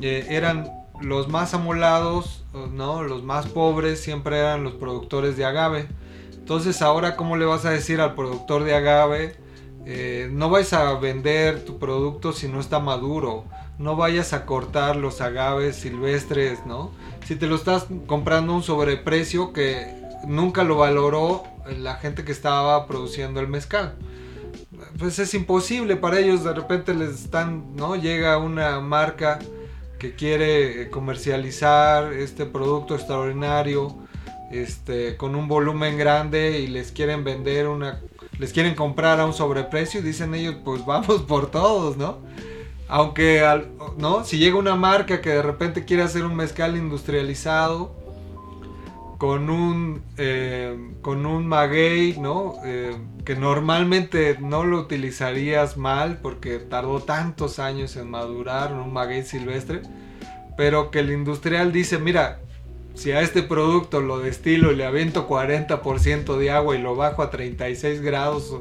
eh, 0.00 0.26
eran 0.30 0.68
los 1.00 1.28
más 1.28 1.54
amolados, 1.54 2.44
¿no? 2.72 3.02
los 3.02 3.22
más 3.22 3.46
pobres, 3.46 4.00
siempre 4.00 4.38
eran 4.38 4.64
los 4.64 4.74
productores 4.74 5.36
de 5.36 5.44
agave. 5.44 5.86
Entonces 6.32 6.82
ahora, 6.82 7.16
¿cómo 7.16 7.36
le 7.36 7.44
vas 7.44 7.64
a 7.64 7.70
decir 7.70 8.00
al 8.00 8.14
productor 8.14 8.64
de 8.64 8.74
agave? 8.74 9.36
Eh, 9.86 10.28
no 10.32 10.50
vais 10.50 10.72
a 10.72 10.92
vender 10.94 11.64
tu 11.64 11.78
producto 11.78 12.32
si 12.32 12.48
no 12.48 12.60
está 12.60 12.80
maduro. 12.80 13.44
No 13.78 13.96
vayas 13.96 14.32
a 14.32 14.44
cortar 14.44 14.96
los 14.96 15.20
agaves 15.20 15.76
silvestres, 15.76 16.66
¿no? 16.66 16.90
Si 17.26 17.36
te 17.36 17.46
lo 17.46 17.56
estás 17.56 17.86
comprando 18.06 18.54
un 18.54 18.62
sobreprecio 18.62 19.52
que 19.52 20.01
nunca 20.26 20.64
lo 20.64 20.76
valoró 20.76 21.44
la 21.78 21.94
gente 21.94 22.24
que 22.24 22.32
estaba 22.32 22.86
produciendo 22.86 23.40
el 23.40 23.48
mezcal. 23.48 23.94
Pues 24.98 25.18
es 25.18 25.34
imposible 25.34 25.96
para 25.96 26.18
ellos, 26.18 26.44
de 26.44 26.52
repente 26.52 26.94
les 26.94 27.10
están, 27.10 27.76
¿no? 27.76 27.96
Llega 27.96 28.38
una 28.38 28.80
marca 28.80 29.38
que 29.98 30.14
quiere 30.14 30.90
comercializar 30.90 32.12
este 32.12 32.44
producto 32.44 32.94
extraordinario, 32.96 33.96
este, 34.50 35.16
con 35.16 35.34
un 35.34 35.48
volumen 35.48 35.96
grande 35.96 36.60
y 36.60 36.66
les 36.66 36.92
quieren 36.92 37.24
vender 37.24 37.68
una, 37.68 38.00
les 38.38 38.52
quieren 38.52 38.74
comprar 38.74 39.20
a 39.20 39.26
un 39.26 39.32
sobreprecio 39.32 40.00
y 40.00 40.02
dicen 40.02 40.34
ellos, 40.34 40.56
pues 40.64 40.84
vamos 40.84 41.22
por 41.22 41.50
todos, 41.50 41.96
¿no? 41.96 42.18
Aunque, 42.88 43.42
¿no? 43.96 44.24
Si 44.24 44.38
llega 44.38 44.56
una 44.56 44.74
marca 44.74 45.20
que 45.22 45.30
de 45.30 45.42
repente 45.42 45.84
quiere 45.84 46.02
hacer 46.02 46.24
un 46.24 46.34
mezcal 46.34 46.76
industrializado, 46.76 48.01
con 49.22 49.50
un, 49.50 50.02
eh, 50.16 50.76
con 51.00 51.26
un 51.26 51.46
maguey, 51.46 52.16
¿no? 52.18 52.56
Eh, 52.64 52.96
que 53.24 53.36
normalmente 53.36 54.36
no 54.40 54.64
lo 54.64 54.80
utilizarías 54.80 55.76
mal 55.76 56.18
porque 56.20 56.58
tardó 56.58 56.98
tantos 56.98 57.60
años 57.60 57.94
en 57.94 58.10
madurar 58.10 58.72
un 58.72 58.92
maguey 58.92 59.22
silvestre, 59.22 59.82
pero 60.56 60.90
que 60.90 60.98
el 60.98 61.12
industrial 61.12 61.70
dice, 61.70 61.98
mira, 61.98 62.40
si 62.94 63.12
a 63.12 63.20
este 63.20 63.44
producto 63.44 64.00
lo 64.00 64.18
destilo 64.18 64.72
y 64.72 64.74
le 64.74 64.86
aviento 64.86 65.28
40% 65.28 66.36
de 66.36 66.50
agua 66.50 66.74
y 66.74 66.82
lo 66.82 66.96
bajo 66.96 67.22
a 67.22 67.30
36 67.30 68.00
grados, 68.00 68.52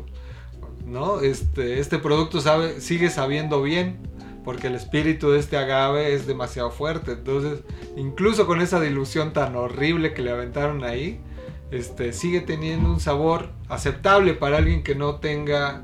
¿no? 0.86 1.22
Este, 1.22 1.80
este 1.80 1.98
producto 1.98 2.40
sigue 2.80 3.10
sabiendo 3.10 3.64
bien 3.64 3.98
porque 4.44 4.68
el 4.68 4.76
espíritu 4.76 5.32
de 5.32 5.40
este 5.40 5.58
agave 5.58 6.14
es 6.14 6.26
demasiado 6.26 6.72
fuerte. 6.72 7.14
Entonces, 7.14 7.60
incluso 7.96 8.48
con 8.48 8.62
esa 8.62 8.80
dilución 8.80 9.34
tan 9.34 9.56
horrible 9.56 10.14
que 10.14 10.22
le 10.22 10.32
aventaron 10.32 10.84
ahí, 10.84 11.20
este, 11.72 12.12
sigue 12.14 12.42
teniendo 12.42 12.90
un 12.90 13.00
sabor 13.00 13.50
aceptable 13.70 14.34
para 14.34 14.58
alguien 14.58 14.84
que 14.84 14.96
no 14.96 15.16
tenga, 15.16 15.82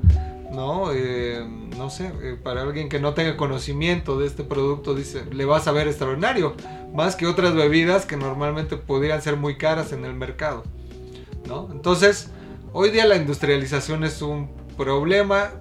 no, 0.52 0.92
eh, 0.92 1.44
no 1.76 1.88
sé, 1.88 2.12
eh, 2.22 2.36
para 2.42 2.62
alguien 2.62 2.88
que 2.88 3.00
no 3.00 3.14
tenga 3.14 3.36
conocimiento 3.36 4.18
de 4.18 4.26
este 4.26 4.44
producto, 4.44 4.94
dice, 4.94 5.24
le 5.32 5.44
vas 5.44 5.66
a 5.66 5.72
ver 5.72 5.88
extraordinario, 5.88 6.54
más 6.92 7.16
que 7.16 7.26
otras 7.26 7.54
bebidas 7.54 8.06
que 8.06 8.16
normalmente 8.16 8.76
podrían 8.76 9.22
ser 9.22 9.36
muy 9.36 9.56
caras 9.56 9.92
en 9.92 10.04
el 10.04 10.14
mercado, 10.14 10.64
¿no? 11.46 11.68
Entonces, 11.72 12.30
hoy 12.72 12.90
día 12.90 13.06
la 13.06 13.16
industrialización 13.16 14.04
es 14.04 14.20
un 14.20 14.50
problema 14.76 15.52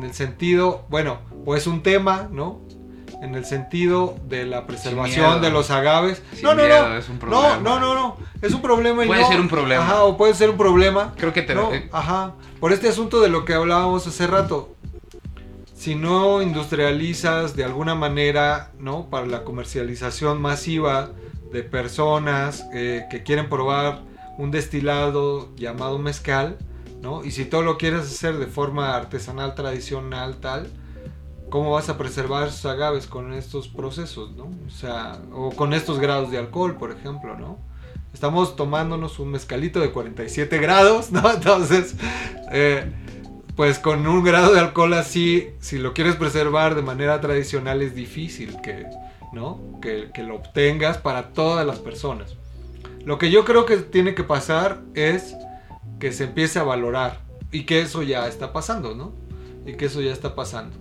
en 0.00 0.06
el 0.08 0.14
sentido, 0.14 0.86
bueno, 0.88 1.18
o 1.44 1.54
es 1.56 1.66
un 1.66 1.82
tema, 1.82 2.28
¿no? 2.32 2.60
en 3.22 3.34
el 3.34 3.44
sentido 3.44 4.16
de 4.28 4.46
la 4.46 4.58
miedo. 4.62 4.66
preservación 4.66 5.42
de 5.42 5.50
los 5.50 5.70
agaves. 5.70 6.22
No, 6.42 6.54
no, 6.54 6.62
miedo, 6.62 6.88
no. 6.88 6.96
es 6.96 7.08
un 7.10 7.18
problema. 7.18 7.56
No, 7.58 7.78
no, 7.78 7.80
no, 7.80 7.94
no. 7.94 8.16
Es 8.40 8.54
un 8.54 8.62
problema 8.62 9.04
y 9.04 9.08
Puede 9.08 9.20
no- 9.20 9.28
ser 9.28 9.40
un 9.40 9.48
problema. 9.48 9.82
Ajá, 9.82 10.04
o 10.04 10.16
puede 10.16 10.32
ser 10.32 10.48
un 10.48 10.56
problema. 10.56 11.12
Creo 11.18 11.30
que 11.34 11.42
te... 11.42 11.54
No, 11.54 11.70
eh, 11.74 11.86
ajá. 11.92 12.32
Por 12.60 12.72
este 12.72 12.88
asunto 12.88 13.20
de 13.20 13.28
lo 13.28 13.44
que 13.44 13.52
hablábamos 13.52 14.06
hace 14.06 14.26
rato. 14.26 14.74
Si 15.74 15.96
no 15.96 16.40
industrializas 16.40 17.54
de 17.56 17.64
alguna 17.64 17.94
manera, 17.94 18.70
¿no? 18.78 19.10
Para 19.10 19.26
la 19.26 19.44
comercialización 19.44 20.40
masiva 20.40 21.10
de 21.52 21.62
personas 21.62 22.64
eh, 22.72 23.04
que 23.10 23.22
quieren 23.22 23.50
probar 23.50 24.00
un 24.38 24.50
destilado 24.50 25.54
llamado 25.56 25.98
mezcal, 25.98 26.56
¿no? 27.00 27.24
Y 27.24 27.30
si 27.30 27.44
todo 27.44 27.62
lo 27.62 27.78
quieres 27.78 28.02
hacer 28.02 28.38
de 28.38 28.46
forma 28.46 28.94
artesanal, 28.94 29.54
tradicional, 29.54 30.36
tal, 30.36 30.68
¿cómo 31.48 31.72
vas 31.72 31.88
a 31.88 31.98
preservar 31.98 32.48
esos 32.48 32.66
agaves 32.66 33.06
con 33.06 33.32
estos 33.32 33.68
procesos, 33.68 34.32
¿no? 34.36 34.44
O 34.66 34.70
sea, 34.70 35.20
o 35.32 35.50
con 35.50 35.72
estos 35.72 35.98
grados 35.98 36.30
de 36.30 36.38
alcohol, 36.38 36.76
por 36.76 36.92
ejemplo, 36.92 37.36
¿no? 37.36 37.58
Estamos 38.12 38.56
tomándonos 38.56 39.18
un 39.18 39.30
mezcalito 39.30 39.80
de 39.80 39.90
47 39.90 40.58
grados, 40.58 41.10
¿no? 41.10 41.30
Entonces, 41.34 41.94
eh, 42.52 42.92
pues 43.56 43.78
con 43.78 44.06
un 44.06 44.24
grado 44.24 44.52
de 44.52 44.60
alcohol 44.60 44.94
así, 44.94 45.48
si 45.60 45.78
lo 45.78 45.94
quieres 45.94 46.16
preservar 46.16 46.74
de 46.74 46.82
manera 46.82 47.20
tradicional 47.20 47.82
es 47.82 47.94
difícil 47.94 48.60
que, 48.62 48.86
¿no? 49.32 49.60
Que, 49.80 50.10
que 50.12 50.22
lo 50.22 50.36
obtengas 50.36 50.98
para 50.98 51.32
todas 51.32 51.66
las 51.66 51.78
personas. 51.78 52.36
Lo 53.04 53.16
que 53.16 53.30
yo 53.30 53.44
creo 53.44 53.64
que 53.64 53.78
tiene 53.78 54.14
que 54.14 54.24
pasar 54.24 54.82
es 54.94 55.34
que 56.00 56.12
se 56.12 56.24
empiece 56.24 56.58
a 56.58 56.64
valorar 56.64 57.20
y 57.52 57.64
que 57.64 57.80
eso 57.80 58.02
ya 58.02 58.26
está 58.26 58.52
pasando, 58.52 58.94
¿no? 58.94 59.12
Y 59.66 59.74
que 59.76 59.84
eso 59.84 60.00
ya 60.00 60.12
está 60.12 60.34
pasando. 60.34 60.76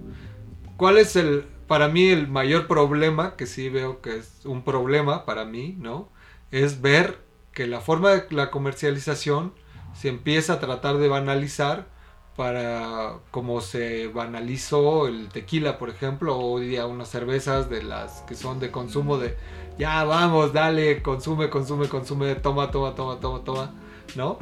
¿Cuál 0.78 0.98
es 0.98 1.16
el, 1.16 1.46
para 1.68 1.90
mí, 1.90 2.08
el 2.08 2.28
mayor 2.28 2.68
problema, 2.68 3.36
que 3.36 3.46
sí 3.46 3.70
veo 3.70 4.02
que 4.02 4.18
es 4.18 4.46
un 4.46 4.64
problema 4.64 5.26
para 5.26 5.46
mí, 5.46 5.76
¿no? 5.78 6.10
Es 6.52 6.82
ver 6.82 7.20
que 7.52 7.68
la 7.68 7.82
forma 7.82 8.12
de 8.12 8.26
la 8.32 8.50
comercialización 8.50 9.54
se 9.94 10.08
empieza 10.08 10.54
a 10.54 10.60
tratar 10.60 10.98
de 10.98 11.10
banalizar 11.10 11.88
para 12.36 13.18
como 13.32 13.60
se 13.60 14.08
banalizó 14.08 15.08
el 15.08 15.28
tequila, 15.28 15.78
por 15.78 15.90
ejemplo, 15.90 16.40
o 16.40 16.60
día 16.60 16.86
unas 16.86 17.10
cervezas 17.10 17.70
de 17.70 17.84
las 17.84 18.22
que 18.22 18.36
son 18.36 18.62
de 18.62 18.72
consumo 18.72 19.18
de 19.18 19.36
ya 19.78 20.06
vamos, 20.06 20.54
dale, 20.54 21.02
consume, 21.02 21.50
consume, 21.50 21.90
consume, 21.90 22.36
toma, 22.36 22.72
toma, 22.72 22.96
toma, 22.96 23.20
toma, 23.20 23.44
toma, 23.44 23.74
¿no? 24.16 24.40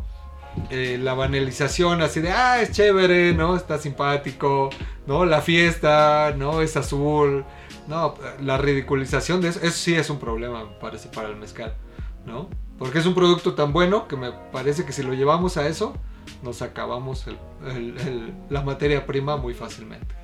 Eh, 0.70 0.98
la 1.02 1.14
banalización 1.14 2.02
así 2.02 2.20
de, 2.20 2.32
ah, 2.32 2.62
es 2.62 2.72
chévere, 2.72 3.34
¿no? 3.34 3.56
Está 3.56 3.78
simpático, 3.78 4.70
¿no? 5.06 5.26
La 5.26 5.42
fiesta, 5.42 6.34
¿no? 6.38 6.62
Es 6.62 6.76
azul, 6.76 7.46
¿no? 7.88 8.16
La 8.42 8.58
ridiculización 8.58 9.42
de 9.42 9.50
eso, 9.50 9.60
eso 9.62 9.78
sí 9.78 9.96
es 9.96 10.10
un 10.10 10.20
problema, 10.20 10.78
parece, 10.80 11.10
para 11.10 11.30
el 11.30 11.36
mezcal, 11.38 11.74
¿no? 12.26 12.50
Porque 12.78 13.00
es 13.00 13.06
un 13.06 13.16
producto 13.16 13.54
tan 13.54 13.74
bueno 13.74 14.08
que 14.08 14.16
me 14.16 14.32
parece 14.52 14.86
que 14.86 14.92
si 14.92 15.04
lo 15.04 15.14
llevamos 15.14 15.58
a 15.58 15.68
eso, 15.68 15.96
nos 16.44 16.62
acabamos 16.62 17.26
la 18.50 18.62
materia 18.62 19.06
prima 19.06 19.38
muy 19.38 19.54
fácilmente. 19.54 20.16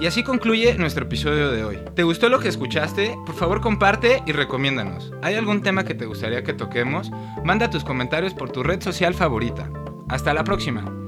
Y 0.00 0.06
así 0.06 0.22
concluye 0.22 0.74
nuestro 0.78 1.06
episodio 1.06 1.50
de 1.50 1.64
hoy. 1.64 1.78
¿Te 1.94 2.04
gustó 2.04 2.28
lo 2.28 2.38
que 2.38 2.48
escuchaste? 2.48 3.16
Por 3.26 3.34
favor 3.34 3.60
comparte 3.60 4.22
y 4.26 4.32
recomiéndanos. 4.32 5.12
¿Hay 5.22 5.34
algún 5.34 5.62
tema 5.62 5.84
que 5.84 5.94
te 5.94 6.06
gustaría 6.06 6.44
que 6.44 6.52
toquemos? 6.52 7.10
Manda 7.44 7.68
tus 7.68 7.84
comentarios 7.84 8.32
por 8.32 8.50
tu 8.50 8.62
red 8.62 8.80
social 8.80 9.14
favorita. 9.14 9.68
Hasta 10.08 10.32
la 10.32 10.44
próxima. 10.44 11.07